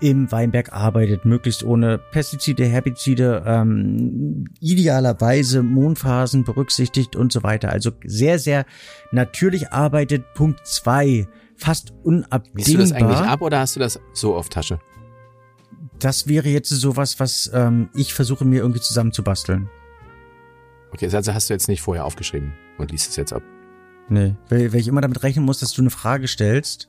[0.00, 7.70] im Weinberg arbeitet, möglichst ohne Pestizide, Herbizide, ähm, idealerweise Mondphasen berücksichtigt und so weiter.
[7.70, 8.64] Also sehr, sehr
[9.12, 10.34] natürlich arbeitet.
[10.34, 12.56] Punkt zwei fast unabdingbar.
[12.56, 14.80] Liest du das eigentlich ab oder hast du das so auf Tasche?
[15.98, 19.68] Das wäre jetzt sowas, was ähm, ich versuche mir irgendwie zusammenzubasteln.
[20.92, 23.42] Okay, also hast du jetzt nicht vorher aufgeschrieben und liest es jetzt ab?
[24.08, 26.88] Nee, weil, weil ich immer damit rechnen muss, dass du eine Frage stellst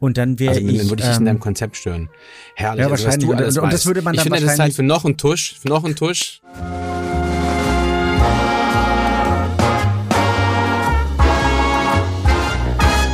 [0.00, 0.78] und dann wäre also, ich.
[0.78, 2.08] Dann würde ich ähm, in deinem Konzept stören.
[2.54, 2.80] Herrlich.
[2.80, 3.28] Ja, also, wahrscheinlich.
[3.28, 5.16] Und, und, und, das würde man ich dann finde, das ist Zeit für noch einen
[5.16, 6.40] Tusch, für noch einen Tusch.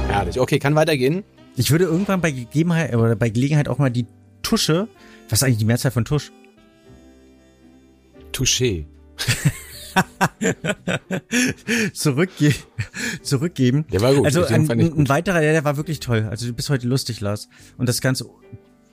[0.09, 0.38] Herrlich.
[0.38, 1.25] Okay, kann weitergehen.
[1.57, 4.07] Ich würde irgendwann bei Gegebenheit oder bei Gelegenheit auch mal die
[4.42, 4.88] Tusche,
[5.29, 6.33] was ist eigentlich die Mehrzahl von Tusch?
[8.33, 8.85] Touché.
[11.93, 12.55] Zurückge
[13.23, 13.87] zurückgeben.
[13.93, 14.27] Der war gut.
[14.27, 16.27] Also ein, ein, weiterer, der, der war wirklich toll.
[16.31, 17.49] Also du bist heute lustig, Lars.
[17.77, 18.27] Und das Ganze.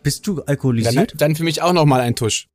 [0.03, 1.11] Bist du alkoholisiert?
[1.11, 2.47] Dann, dann für mich auch noch mal ein Tusch.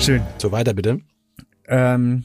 [0.00, 0.22] Schön.
[0.38, 1.00] So weiter bitte.
[1.68, 2.24] Ähm,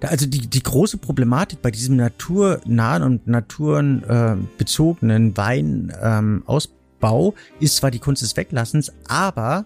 [0.00, 7.90] also die, die große Problematik bei diesem naturnahen und naturenbezogenen äh, Weinausbau ähm, ist zwar
[7.90, 9.64] die Kunst des Weglassens, aber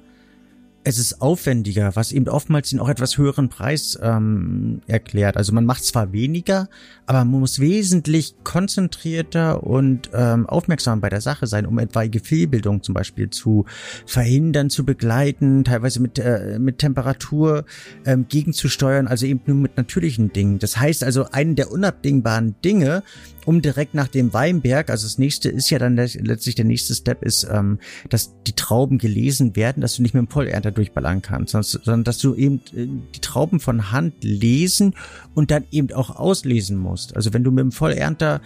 [0.83, 5.37] es ist aufwendiger, was eben oftmals den auch etwas höheren Preis ähm, erklärt.
[5.37, 6.69] Also man macht zwar weniger,
[7.05, 12.83] aber man muss wesentlich konzentrierter und ähm, aufmerksam bei der Sache sein, um etwaige Fehlbildung
[12.83, 13.66] zum Beispiel zu
[14.07, 17.66] verhindern, zu begleiten, teilweise mit, äh, mit Temperatur
[18.07, 20.61] ähm, gegenzusteuern, also eben nur mit natürlichen Dingen.
[20.61, 23.03] Das heißt also, einen der unabdingbaren Dinge,
[23.46, 27.22] um direkt nach dem Weinberg, also das nächste ist ja dann letztlich der nächste Step
[27.22, 31.53] ist, ähm, dass die Trauben gelesen werden, dass du nicht mit dem Vollernter durchballern kannst,
[31.53, 34.94] sondern dass du eben äh, die Trauben von Hand lesen
[35.35, 37.16] und dann eben auch auslesen musst.
[37.16, 38.40] Also wenn du mit dem Vollernter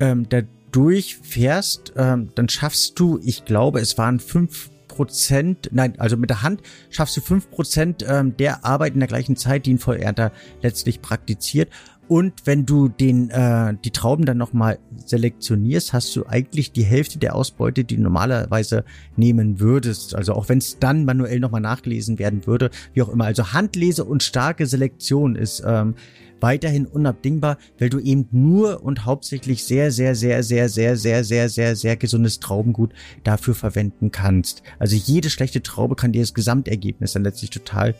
[0.00, 6.16] ähm, da durchfährst, ähm, dann schaffst du, ich glaube, es waren fünf Prozent, nein, also
[6.16, 9.74] mit der Hand schaffst du fünf Prozent ähm, der Arbeit in der gleichen Zeit, die
[9.74, 11.70] ein Vollernter letztlich praktiziert.
[12.10, 17.20] Und wenn du den äh, die Trauben dann nochmal selektionierst, hast du eigentlich die Hälfte
[17.20, 20.16] der Ausbeute, die du normalerweise nehmen würdest.
[20.16, 23.26] Also auch wenn es dann manuell nochmal nachgelesen werden würde, wie auch immer.
[23.26, 25.94] Also Handlese und starke Selektion ist ähm,
[26.40, 31.48] weiterhin unabdingbar, weil du eben nur und hauptsächlich sehr, sehr, sehr, sehr, sehr, sehr, sehr,
[31.48, 32.92] sehr, sehr gesundes Traubengut
[33.22, 34.64] dafür verwenden kannst.
[34.80, 37.94] Also jede schlechte Traube kann dir das Gesamtergebnis dann letztlich total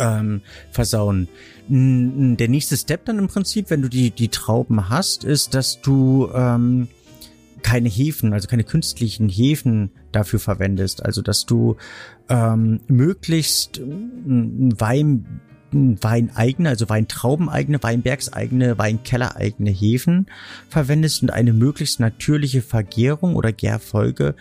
[0.00, 1.28] ähm, versauen.
[1.68, 6.28] Der nächste Step dann im Prinzip, wenn du die, die Trauben hast, ist, dass du
[6.34, 6.88] ähm,
[7.62, 11.04] keine Hefen, also keine künstlichen Hefen dafür verwendest.
[11.04, 11.76] Also dass du
[12.28, 15.40] ähm, möglichst Wein
[15.72, 20.26] Weineigene, also Weintraubeneigene, Weinbergseigene, Weinkellereigene Hefen
[20.68, 24.34] verwendest und eine möglichst natürliche Vergärung oder Gärfolge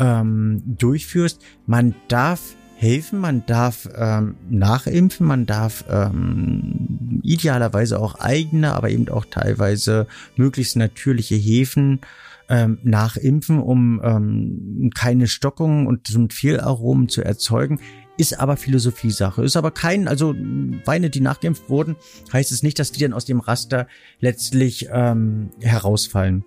[0.00, 1.40] ähm, durchführst.
[1.66, 9.08] Man darf helfen, man darf ähm, nachimpfen, man darf ähm, idealerweise auch eigene, aber eben
[9.08, 10.06] auch teilweise
[10.36, 12.00] möglichst natürliche Hefen
[12.48, 17.80] ähm, nachimpfen, um ähm, keine Stockungen und so viel Aromen zu erzeugen.
[18.16, 19.42] Ist aber Philosophie-Sache.
[19.42, 20.34] Ist aber kein, also
[20.84, 21.96] Weine, die nachgeimpft wurden,
[22.32, 23.88] heißt es nicht, dass die dann aus dem Raster
[24.20, 26.44] letztlich ähm, herausfallen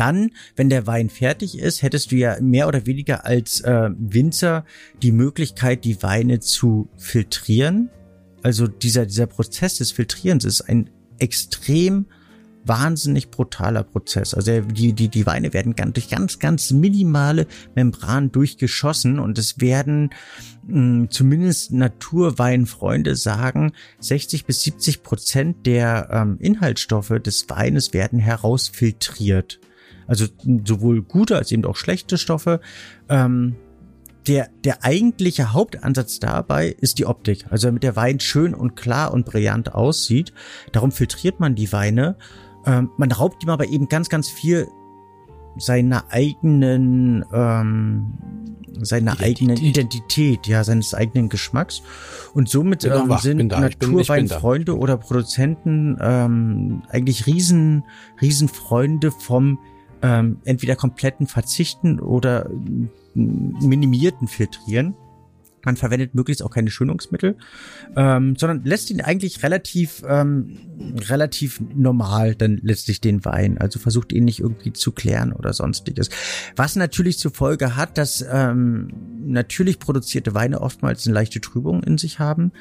[0.00, 4.64] dann, wenn der Wein fertig ist, hättest du ja mehr oder weniger als äh, Winzer
[5.02, 7.90] die Möglichkeit, die Weine zu filtrieren.
[8.42, 12.06] Also dieser, dieser Prozess des Filtrierens ist ein extrem
[12.64, 14.32] wahnsinnig brutaler Prozess.
[14.32, 20.10] Also die, die, die Weine werden durch ganz, ganz minimale Membran durchgeschossen und es werden
[20.66, 29.60] mh, zumindest Naturweinfreunde sagen, 60 bis 70 Prozent der ähm, Inhaltsstoffe des Weines werden herausfiltriert.
[30.10, 30.26] Also
[30.64, 32.60] sowohl gute als eben auch schlechte Stoffe.
[33.08, 33.54] Ähm,
[34.26, 37.46] der, der eigentliche Hauptansatz dabei ist die Optik.
[37.50, 40.32] Also damit der Wein schön und klar und brillant aussieht.
[40.72, 42.16] Darum filtriert man die Weine.
[42.66, 44.66] Ähm, man raubt ihm aber eben ganz, ganz viel
[45.56, 48.12] seiner eigenen, ähm,
[48.80, 49.40] seiner Identität.
[49.40, 51.82] eigenen Identität, ja, seines eigenen Geschmacks.
[52.34, 57.84] Und somit ähm, sind Naturweinfreunde oder Produzenten ähm, eigentlich riesen,
[58.20, 59.60] Riesenfreunde vom
[60.02, 62.50] ähm, entweder kompletten Verzichten oder
[63.14, 64.94] minimierten Filtrieren.
[65.64, 67.36] Man verwendet möglichst auch keine Schönungsmittel,
[67.94, 70.56] ähm, sondern lässt ihn eigentlich relativ, ähm,
[71.08, 73.58] relativ normal dann letztlich den Wein.
[73.58, 76.08] Also versucht ihn nicht irgendwie zu klären oder sonstiges.
[76.56, 78.88] Was natürlich zur Folge hat, dass ähm,
[79.26, 82.52] natürlich produzierte Weine oftmals eine leichte Trübung in sich haben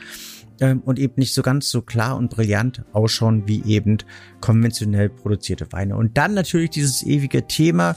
[0.62, 3.98] ähm, und eben nicht so ganz so klar und brillant ausschauen wie eben
[4.42, 5.96] konventionell produzierte Weine.
[5.96, 7.96] Und dann natürlich dieses ewige Thema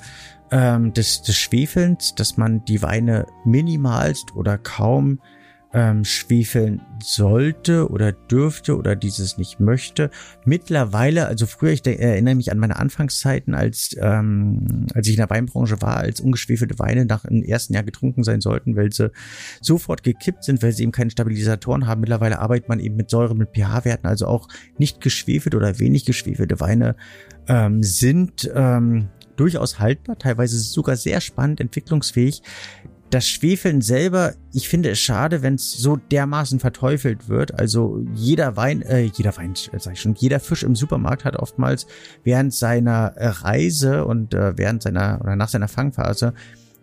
[0.51, 5.21] ähm, des, des Schwefelns, dass man die Weine minimalst oder kaum
[5.75, 10.11] ähm, schwefeln sollte oder dürfte oder dieses nicht möchte.
[10.45, 15.31] Mittlerweile, also früher, ich erinnere mich an meine Anfangszeiten, als, ähm, als ich in der
[15.31, 19.11] Weinbranche war, als ungeschwefelte Weine nach dem ersten Jahr getrunken sein sollten, weil sie
[19.61, 22.01] sofort gekippt sind, weil sie eben keine Stabilisatoren haben.
[22.01, 26.61] Mittlerweile arbeitet man eben mit Säure, mit pH-Werten, also auch nicht geschwefelt oder wenig geschwefelte
[26.61, 26.97] Weine
[27.49, 32.43] ähm, sind ähm, durchaus haltbar, teilweise sogar sehr spannend, entwicklungsfähig
[33.13, 37.59] das Schwefeln selber, ich finde es schade, wenn es so dermaßen verteufelt wird.
[37.59, 41.37] Also jeder Wein, äh, jeder Wein, äh, sag ich schon, jeder Fisch im Supermarkt hat
[41.37, 41.87] oftmals
[42.25, 46.33] während seiner Reise und äh, während seiner oder nach seiner Fangphase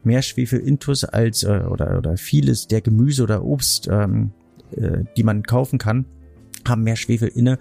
[0.04, 4.32] mehr Schwefelintus als äh, oder oder vieles der Gemüse oder Obst, ähm,
[4.76, 6.06] äh, die man kaufen kann
[6.70, 7.58] haben mehr Schwefel inne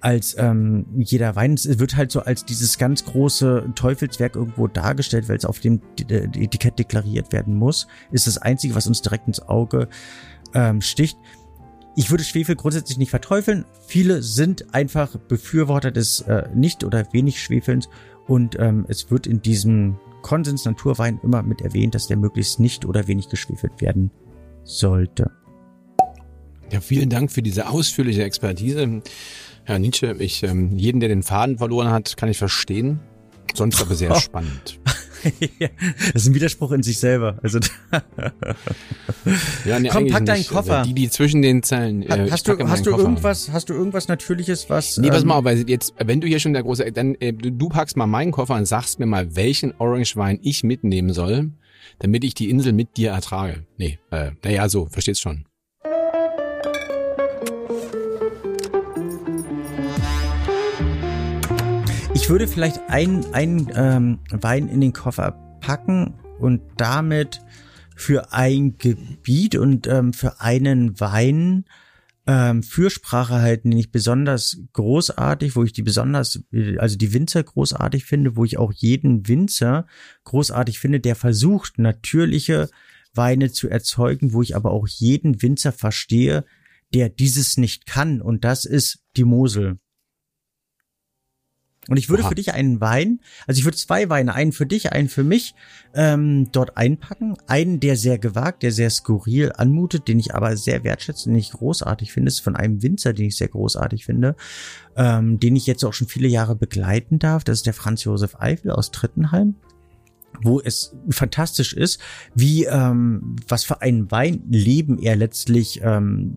[0.00, 1.54] als ähm, jeder Wein.
[1.54, 5.80] Es wird halt so als dieses ganz große Teufelswerk irgendwo dargestellt, weil es auf dem
[5.98, 7.86] Etikett deklariert werden muss.
[8.12, 9.88] Ist das Einzige, was uns direkt ins Auge
[10.54, 11.18] ähm, sticht.
[11.96, 13.64] Ich würde Schwefel grundsätzlich nicht verteufeln.
[13.86, 17.88] Viele sind einfach Befürworter des äh, nicht oder wenig Schwefelns
[18.26, 22.84] und ähm, es wird in diesem Konsens Naturwein immer mit erwähnt, dass der möglichst nicht
[22.84, 24.10] oder wenig geschwefelt werden
[24.64, 25.32] sollte.
[26.70, 29.02] Ja, vielen Dank für diese ausführliche Expertise.
[29.64, 33.00] Herr Nietzsche, ich, ähm, jeden, der den Faden verloren hat, kann ich verstehen.
[33.54, 34.14] Sonst aber sehr oh.
[34.20, 34.78] spannend.
[35.22, 37.38] das ist ein Widerspruch in sich selber.
[37.42, 37.58] Also
[39.64, 40.50] ja, nee, Komm, pack deinen nicht.
[40.50, 40.78] Koffer.
[40.78, 42.02] Also die, die zwischen den Zeilen.
[42.02, 44.96] Äh, hast du, hast du irgendwas, hast du irgendwas Natürliches, was?
[44.96, 47.50] Nee, ähm, pass mal, weil jetzt, wenn du hier schon der große, dann äh, du,
[47.50, 51.50] du packst mal meinen Koffer und sagst mir mal, welchen Orange Wein ich mitnehmen soll,
[51.98, 53.66] damit ich die Insel mit dir ertrage.
[53.76, 55.44] Nee, äh, naja, so, verstehst schon.
[62.30, 67.42] Würde vielleicht einen, einen ähm, Wein in den Koffer packen und damit
[67.96, 71.64] für ein Gebiet und ähm, für einen Wein
[72.28, 76.40] ähm, Fürsprache halten, den ich besonders großartig, wo ich die besonders,
[76.78, 79.88] also die Winzer großartig finde, wo ich auch jeden Winzer
[80.22, 82.70] großartig finde, der versucht, natürliche
[83.12, 86.44] Weine zu erzeugen, wo ich aber auch jeden Winzer verstehe,
[86.94, 88.20] der dieses nicht kann.
[88.20, 89.80] Und das ist die Mosel.
[91.90, 92.28] Und ich würde Aha.
[92.30, 95.54] für dich einen Wein, also ich würde zwei Weine, einen für dich, einen für mich,
[95.92, 97.36] ähm, dort einpacken.
[97.48, 101.50] Einen, der sehr gewagt, der sehr skurril anmutet, den ich aber sehr wertschätze, den ich
[101.50, 104.36] großartig finde, ist von einem Winzer, den ich sehr großartig finde,
[104.96, 107.42] ähm, den ich jetzt auch schon viele Jahre begleiten darf.
[107.42, 109.56] Das ist der Franz Josef Eifel aus Trittenheim
[110.42, 112.00] wo es fantastisch ist,
[112.34, 116.36] wie ähm, was für ein Weinleben er letztlich ähm,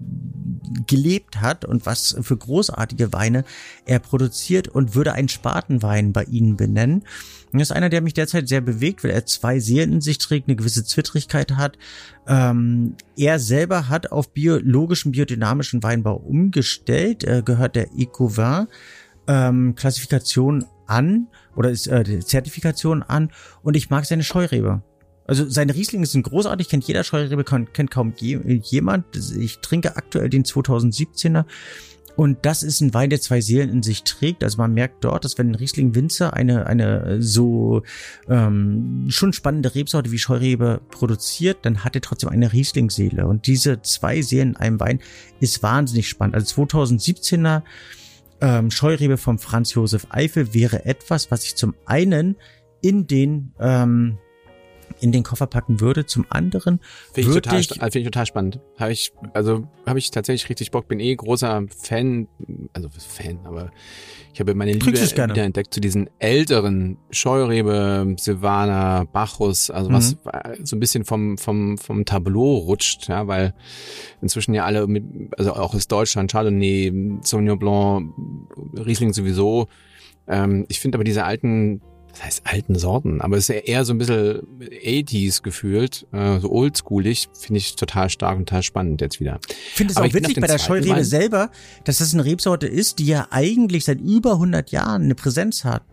[0.87, 3.43] gelebt hat und was für großartige Weine
[3.85, 7.03] er produziert und würde einen Spatenwein bei Ihnen benennen.
[7.51, 10.17] Und das ist einer, der mich derzeit sehr bewegt, weil er zwei Seelen in sich
[10.17, 11.77] trägt, eine gewisse Zwittrigkeit hat.
[12.27, 18.67] Ähm, er selber hat auf biologischen, biodynamischen Weinbau umgestellt, äh, gehört der Ecovin
[19.27, 24.81] ähm, Klassifikation an oder ist äh, Zertifikation an und ich mag seine Scheurebe.
[25.25, 29.05] Also seine Rieslinge sind großartig, kennt jeder Scheurebe, kennt kaum je, jemand.
[29.37, 31.45] Ich trinke aktuell den 2017er
[32.15, 34.43] und das ist ein Wein, der zwei Seelen in sich trägt.
[34.43, 37.81] Also man merkt dort, dass wenn ein Riesling Winzer eine, eine so
[38.29, 43.25] ähm, schon spannende Rebsorte wie Scheurebe produziert, dann hat er trotzdem eine Riesling-Seele.
[43.25, 44.99] Und diese zwei Seelen in einem Wein
[45.39, 46.35] ist wahnsinnig spannend.
[46.35, 47.63] Also 2017er
[48.43, 52.35] ähm, Scheurebe vom Franz Josef Eifel wäre etwas, was ich zum einen
[52.81, 54.17] in den ähm,
[54.99, 56.05] in den Koffer packen würde.
[56.05, 56.79] Zum anderen
[57.13, 58.59] finde ich, total, find ich total spannend.
[58.79, 60.87] Habe ich also habe ich tatsächlich richtig Bock.
[60.87, 62.27] Bin eh großer Fan,
[62.73, 63.71] also Fan, aber
[64.33, 69.93] ich habe meine Liebe wieder entdeckt zu diesen älteren Scheurebe, Silvaner, Bacchus, also mhm.
[69.93, 70.17] was
[70.63, 73.53] so ein bisschen vom vom vom Tableau rutscht, ja, weil
[74.21, 75.03] inzwischen ja alle mit,
[75.37, 78.13] also auch aus Deutschland Chardonnay, Sauvignon Blanc,
[78.85, 79.67] Riesling sowieso.
[80.27, 81.81] Ähm, ich finde aber diese alten
[82.13, 86.51] das heißt alten Sorten, aber es ist eher so ein bisschen 80s gefühlt, äh, so
[86.51, 89.39] oldschoolig, finde ich total stark und total spannend jetzt wieder.
[89.49, 91.49] Ich finde es auch witzig bei der Scheurebe selber,
[91.83, 95.83] dass das eine Rebsorte ist, die ja eigentlich seit über 100 Jahren eine Präsenz hat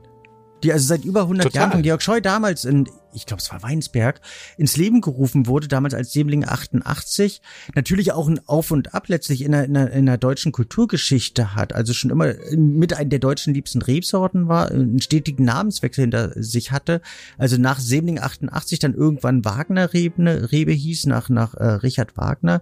[0.63, 1.61] die also seit über 100 Total.
[1.61, 4.21] Jahren von Georg Scheu damals in, ich glaube es war Weinsberg,
[4.57, 7.41] ins Leben gerufen wurde, damals als Sämling 88,
[7.75, 11.55] natürlich auch ein Auf und Ab letztlich in der, in der, in der deutschen Kulturgeschichte
[11.55, 16.33] hat, also schon immer mit einem der deutschen liebsten Rebsorten war, einen stetigen Namenswechsel hinter
[16.43, 17.01] sich hatte,
[17.39, 22.61] also nach Sämling 88 dann irgendwann Wagner Rebe, Rebe hieß, nach, nach äh, Richard Wagner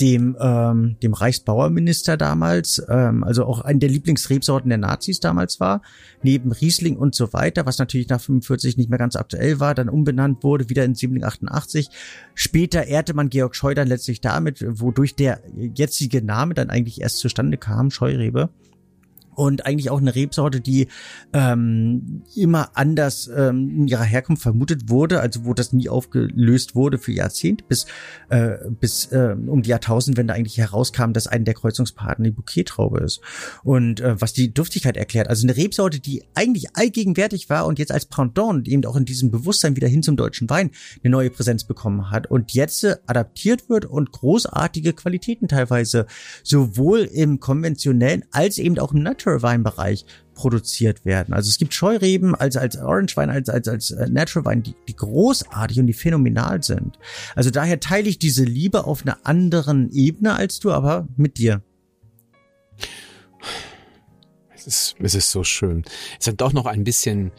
[0.00, 5.82] dem, ähm, dem Reichsbauerminister damals, ähm, also auch eine der Lieblingsrebsorten der Nazis damals war,
[6.22, 9.88] neben Riesling und so weiter, was natürlich nach 45 nicht mehr ganz aktuell war, dann
[9.88, 11.88] umbenannt wurde, wieder in 788.
[12.34, 17.18] Später ehrte man Georg Scheu dann letztlich damit, wodurch der jetzige Name dann eigentlich erst
[17.18, 18.50] zustande kam, Scheurebe
[19.40, 20.88] und eigentlich auch eine Rebsorte, die
[21.32, 26.98] ähm, immer anders ähm, in ihrer Herkunft vermutet wurde, also wo das nie aufgelöst wurde
[26.98, 27.86] für Jahrzehnte, bis,
[28.28, 33.22] äh, bis äh, um die Jahrtausendwende eigentlich herauskam, dass eine der Kreuzungspartner die Bouquet-Traube ist.
[33.64, 37.92] Und äh, was die Duftigkeit erklärt, also eine Rebsorte, die eigentlich allgegenwärtig war und jetzt
[37.92, 40.70] als Pendant eben auch in diesem Bewusstsein wieder hin zum deutschen Wein
[41.02, 46.04] eine neue Präsenz bekommen hat und jetzt äh, adaptiert wird und großartige Qualitäten teilweise
[46.42, 51.34] sowohl im konventionellen als eben auch im Natural Natural Weinbereich produziert werden.
[51.34, 54.74] Also es gibt Scheureben als als Orange Wein als als als äh, Natural Wein, die,
[54.88, 56.98] die großartig und die phänomenal sind.
[57.34, 61.62] Also daher teile ich diese Liebe auf einer anderen Ebene als du, aber mit dir.
[64.54, 65.84] Es ist es ist so schön.
[66.18, 67.32] Es hat doch noch ein bisschen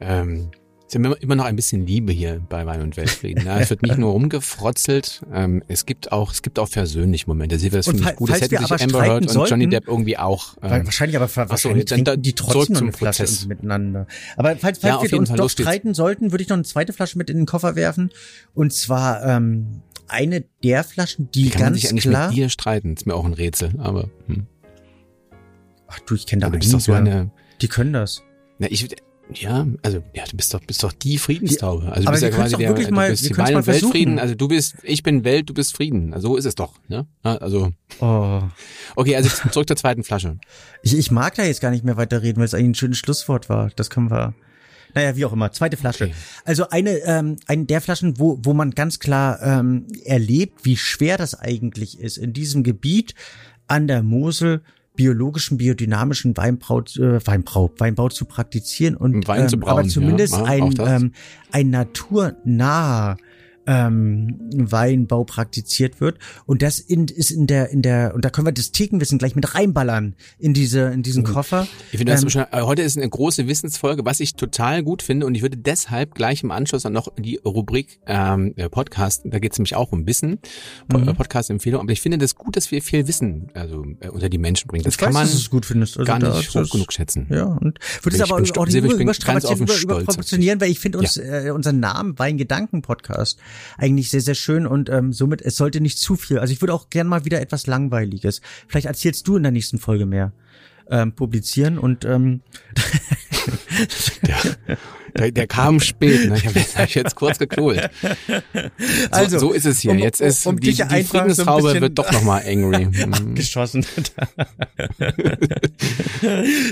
[0.00, 0.50] ähm,
[0.88, 3.44] es ist immer noch ein bisschen Liebe hier bei Wein und Weltfrieden.
[3.44, 7.58] Ja, es wird nicht nur rumgefrotzelt, ähm, es gibt auch, es gibt auch versöhnliche Momente.
[7.58, 8.30] Das finde ich gut.
[8.30, 10.56] Das hätte sich Amber Heard und Johnny Depp irgendwie auch.
[10.62, 13.46] Ähm, wahrscheinlich aber wahrscheinlich so, dann, die trotzdem noch eine Flasche Prozess.
[13.46, 14.06] miteinander.
[14.36, 16.94] Aber falls, falls ja, wir uns Fall doch streiten sollten, würde ich noch eine zweite
[16.94, 18.10] Flasche mit in den Koffer werfen.
[18.54, 22.28] Und zwar ähm, eine der Flaschen, die Wie kann ganz man sich eigentlich klar.
[22.28, 22.94] mit dir streiten?
[22.94, 24.08] Ist mir auch ein Rätsel, aber.
[24.26, 24.46] Hm.
[25.86, 26.66] Ach du, ich kenne da einige.
[26.66, 28.22] So eine, die können das.
[28.58, 28.88] Na, ich,
[29.34, 31.90] ja, also ja, du bist doch bist doch die Friedenstaube.
[31.92, 34.18] Also du bist ja quasi der du mal, bist die Wein- und Weltfrieden.
[34.18, 36.14] Also du bist, ich bin Welt, du bist Frieden.
[36.14, 36.80] Also so ist es doch.
[36.88, 37.06] Ne?
[37.22, 38.42] Also oh.
[38.96, 40.38] okay, also zurück zur zweiten Flasche.
[40.82, 43.48] Ich, ich mag da jetzt gar nicht mehr weiterreden, weil es eigentlich ein schönes Schlusswort
[43.48, 43.70] war.
[43.76, 44.34] Das können wir.
[44.94, 45.52] Naja, wie auch immer.
[45.52, 46.04] Zweite Flasche.
[46.04, 46.14] Okay.
[46.44, 51.18] Also eine, ähm, eine der Flaschen, wo, wo man ganz klar ähm, erlebt, wie schwer
[51.18, 53.14] das eigentlich ist, in diesem Gebiet
[53.66, 54.62] an der Mosel
[54.98, 60.34] biologischen, biodynamischen Weinbrau, äh, Weinbrau, Weinbau zu praktizieren und Wein ähm, zu brauen, aber zumindest
[60.34, 61.12] ja, ein, ähm,
[61.52, 63.16] ein naturnaher
[63.68, 66.18] ähm, Weinbau praktiziert wird.
[66.46, 69.36] Und das in, ist in der, in der, und da können wir das Thekenwissen gleich
[69.36, 71.26] mit reinballern in diese, in diesen mhm.
[71.26, 71.68] Koffer.
[71.92, 75.26] Ich finde, ähm, schon, äh, heute ist eine große Wissensfolge, was ich total gut finde.
[75.26, 79.38] Und ich würde deshalb gleich im Anschluss dann noch die Rubrik ähm, äh, Podcast, da
[79.38, 80.38] geht es nämlich auch um Wissen,
[80.90, 81.14] mhm.
[81.14, 81.82] Podcast-Empfehlung.
[81.82, 84.84] Aber ich finde das gut, dass wir viel Wissen also äh, unter die Menschen bringen.
[84.84, 85.98] Das ich kann weiß, man dass gut findest.
[85.98, 87.26] Also gar nicht hoch genug schätzen.
[87.28, 91.16] Ja, und würde es aber auch nicht über, überstrapazieren, über, überproportionieren, weil ich finde uns
[91.16, 91.44] ja.
[91.44, 93.38] äh, unseren Namen Weingedanken-Podcast
[93.76, 96.38] eigentlich sehr, sehr schön und ähm, somit, es sollte nicht zu viel.
[96.38, 98.40] Also ich würde auch gern mal wieder etwas Langweiliges.
[98.66, 100.32] Vielleicht erzählst du in der nächsten Folge mehr.
[100.90, 102.40] Ähm, publizieren und ähm,
[104.26, 104.36] der,
[105.16, 106.36] der, der kam spät, ne?
[106.36, 107.90] ich habe hab jetzt kurz geklult.
[108.26, 108.32] So,
[109.10, 109.90] Also, so ist es hier.
[109.92, 112.88] um- Jetzt ist um die, dich die so ein Friedenshaube bisschen- wird doch nochmal angry.
[113.34, 113.84] Geschossen.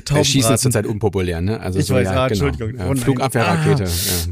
[0.08, 1.60] Wir schießen zurzeit unpopulär, ne?
[1.60, 2.46] Also Ich so, weiß, ja, ah, genau.
[2.46, 2.86] Entschuldigung.
[2.86, 2.96] Nein.
[2.96, 3.84] Flugabwehrrakete.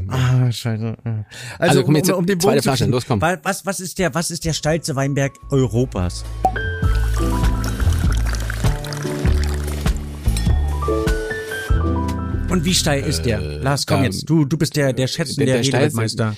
[0.07, 0.15] Ah.
[0.17, 0.45] Ja.
[0.47, 0.97] Ah, scheiße.
[1.03, 1.23] Also,
[1.59, 3.21] Also, komm, jetzt um, um den zweite Flasche, los, komm.
[3.21, 6.23] wa- Was, was ist der, was ist der steilste Weinberg Europas?
[12.55, 13.41] Und wie steil ist der?
[13.41, 14.29] Lars, komm ähm, jetzt.
[14.29, 16.35] Du, du bist der, der Schätzende, der- der, der steilste- Redeweltmeister.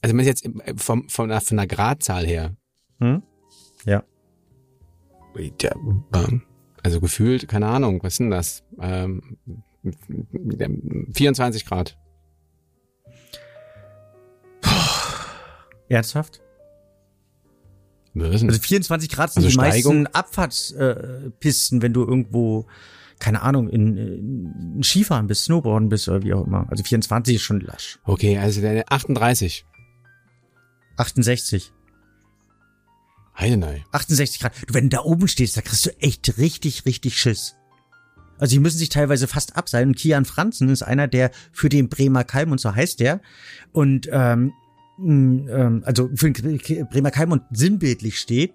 [0.00, 2.56] Also wenn jetzt vom, von, der, von der Gradzahl her,
[2.98, 3.22] Hm?
[3.84, 4.02] Ja.
[5.60, 5.76] der,
[6.14, 6.42] ähm,
[6.82, 8.64] also gefühlt, keine Ahnung, was sind das?
[8.80, 9.36] Ähm,
[11.12, 11.98] 24 Grad.
[15.88, 16.40] Ernsthaft?
[18.14, 18.48] Wir wissen.
[18.48, 20.02] Also 24 Grad sind Also die Steigung?
[20.02, 22.66] meisten Abfahrtspisten, äh, wenn du irgendwo,
[23.22, 26.66] keine Ahnung, in, in Skifahren bist, Snowboarden bist oder wie auch immer.
[26.68, 28.00] Also 24 ist schon lasch.
[28.04, 29.64] okay, also der 38.
[30.96, 31.72] 68.
[33.38, 33.84] Heidenei.
[33.92, 34.52] 68 Grad.
[34.66, 37.54] Du, wenn du da oben stehst, da kriegst du echt richtig, richtig Schiss.
[38.38, 39.90] Also die müssen sich teilweise fast abseilen.
[39.90, 43.20] Und Kian Franzen ist einer, der für den Bremer Kalm und so heißt der.
[43.70, 44.52] Und ähm,
[44.98, 46.58] ähm, also für den
[46.88, 48.52] Bremer Kalm und sinnbildlich steht.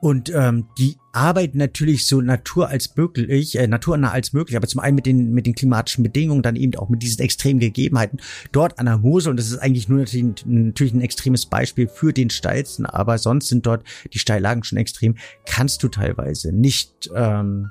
[0.00, 4.80] Und ähm, die arbeiten natürlich so natur als möglich, äh, naturnah als möglich, aber zum
[4.80, 8.20] einen mit den mit den klimatischen Bedingungen, dann eben auch mit diesen extremen Gegebenheiten
[8.52, 9.30] dort an der Mosel.
[9.30, 13.48] Und das ist eigentlich nur natürlich, natürlich ein extremes Beispiel für den steilsten, aber sonst
[13.48, 15.16] sind dort die Steillagen schon extrem.
[15.46, 17.70] Kannst du teilweise nicht ähm,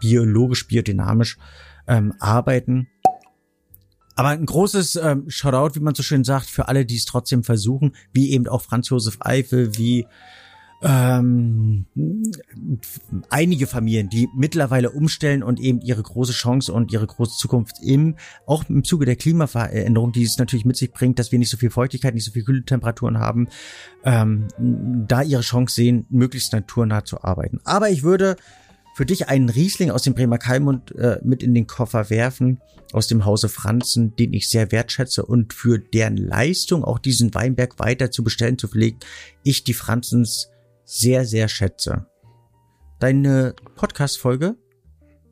[0.00, 1.38] biologisch, biodynamisch
[1.86, 2.88] ähm, arbeiten.
[4.16, 7.44] Aber ein großes ähm, Shoutout, wie man so schön sagt, für alle, die es trotzdem
[7.44, 10.06] versuchen, wie eben auch Franz Josef Eifel, wie
[10.82, 11.86] ähm,
[13.28, 18.16] einige Familien, die mittlerweile umstellen und eben ihre große Chance und ihre große Zukunft im,
[18.46, 21.58] auch im Zuge der Klimaveränderung, die es natürlich mit sich bringt, dass wir nicht so
[21.58, 23.48] viel Feuchtigkeit, nicht so viel Kühltemperaturen haben,
[24.04, 27.60] ähm, da ihre Chance sehen, möglichst naturnah zu arbeiten.
[27.64, 28.36] Aber ich würde
[28.94, 32.60] für dich einen Riesling aus dem Bremer Kalmund äh, mit in den Koffer werfen,
[32.92, 37.78] aus dem Hause Franzen, den ich sehr wertschätze und für deren Leistung auch diesen Weinberg
[37.78, 38.98] weiter zu bestellen, zu pflegen,
[39.44, 40.48] ich die Franzens
[40.92, 42.06] sehr, sehr schätze.
[42.98, 44.56] Deine Podcast-Folge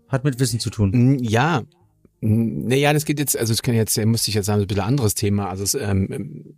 [0.07, 1.19] hat mit Wissen zu tun.
[1.21, 1.65] Ja.
[2.21, 5.15] Naja, das geht jetzt, also das kann jetzt, musste ich jetzt sagen, ein bisschen anderes
[5.17, 5.49] Thema.
[5.51, 6.57] Also es, ähm,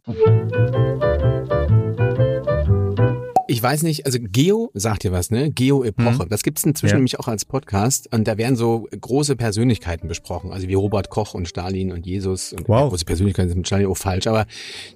[3.48, 5.51] ich weiß nicht, also Geo sagt dir was, ne?
[5.51, 6.24] Geo-Epoche.
[6.24, 6.28] Mhm.
[6.28, 6.96] Das gibt's inzwischen Ja.
[6.98, 11.34] nämlich auch als Podcast und da werden so große Persönlichkeiten besprochen, also wie Robert Koch
[11.34, 12.53] und Stalin und Jesus.
[12.53, 12.90] Und Wow.
[12.90, 14.46] Große Persönlichkeiten sind mit Stalin auch falsch, aber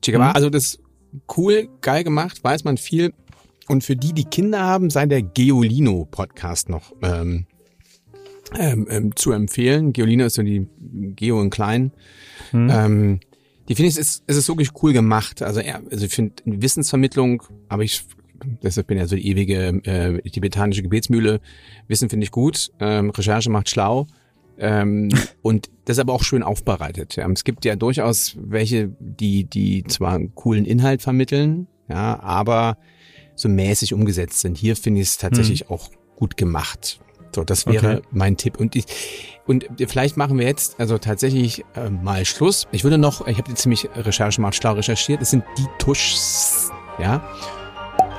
[0.05, 0.36] Guevara, Mhm.
[0.36, 0.78] also das
[1.36, 3.12] cool, geil gemacht, weiß man viel.
[3.68, 7.46] Und für die, die Kinder haben, sei der Geolino-Podcast noch ähm,
[8.58, 9.92] ähm, ähm, zu empfehlen.
[9.92, 10.66] Geolino ist so die
[11.16, 11.92] Geo in klein.
[12.52, 12.70] Mhm.
[12.70, 13.20] Ähm,
[13.68, 15.42] die finde ich, es ist, es ist wirklich cool gemacht.
[15.42, 18.04] Also, er, also ich finde Wissensvermittlung, aber ich,
[18.62, 21.40] deshalb bin ja so die ewige äh, tibetanische Gebetsmühle.
[21.88, 22.70] Wissen finde ich gut.
[22.80, 24.06] Ähm, Recherche macht schlau.
[24.58, 25.08] Ähm,
[25.42, 27.16] und das ist aber auch schön aufbereitet.
[27.16, 27.28] Ja.
[27.30, 32.78] Es gibt ja durchaus welche, die, die zwar einen coolen Inhalt vermitteln, ja, aber
[33.35, 34.57] so mäßig umgesetzt sind.
[34.59, 37.01] Hier finde ich es tatsächlich auch gut gemacht.
[37.35, 38.03] So, das wäre Okay.
[38.12, 38.59] mein Tipp.
[38.61, 38.85] Und ich,
[39.47, 42.68] und vielleicht machen wir jetzt also tatsächlich äh, mal Schluss.
[42.70, 45.20] Ich würde noch, ich habe jetzt ziemlich Recherche macht schlau recherchiert.
[45.20, 46.70] Es sind die Tuschs,
[47.01, 47.28] ja,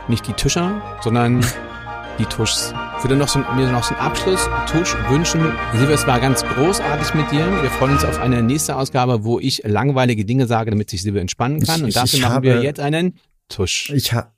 [0.09, 1.45] nicht die Tischer, sondern
[2.19, 2.73] die Tuschs.
[2.97, 5.41] Ich würde noch so, mir noch so einen Abschluss-Tusch wünschen.
[5.73, 7.45] Silvia, es war ganz großartig mit dir.
[7.61, 11.21] Wir freuen uns auf eine nächste Ausgabe, wo ich langweilige Dinge sage, damit sich Silvia
[11.21, 11.79] entspannen kann.
[11.79, 13.15] Ich- Und dafür machen habe- wir jetzt einen
[13.47, 13.91] Tusch.
[13.95, 14.31] Ich ha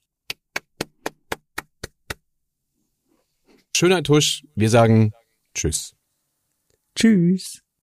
[3.78, 4.44] Schöner Tusch.
[4.56, 5.14] Wir sagen
[5.54, 5.96] Tschüss.
[6.96, 7.62] Tschüss.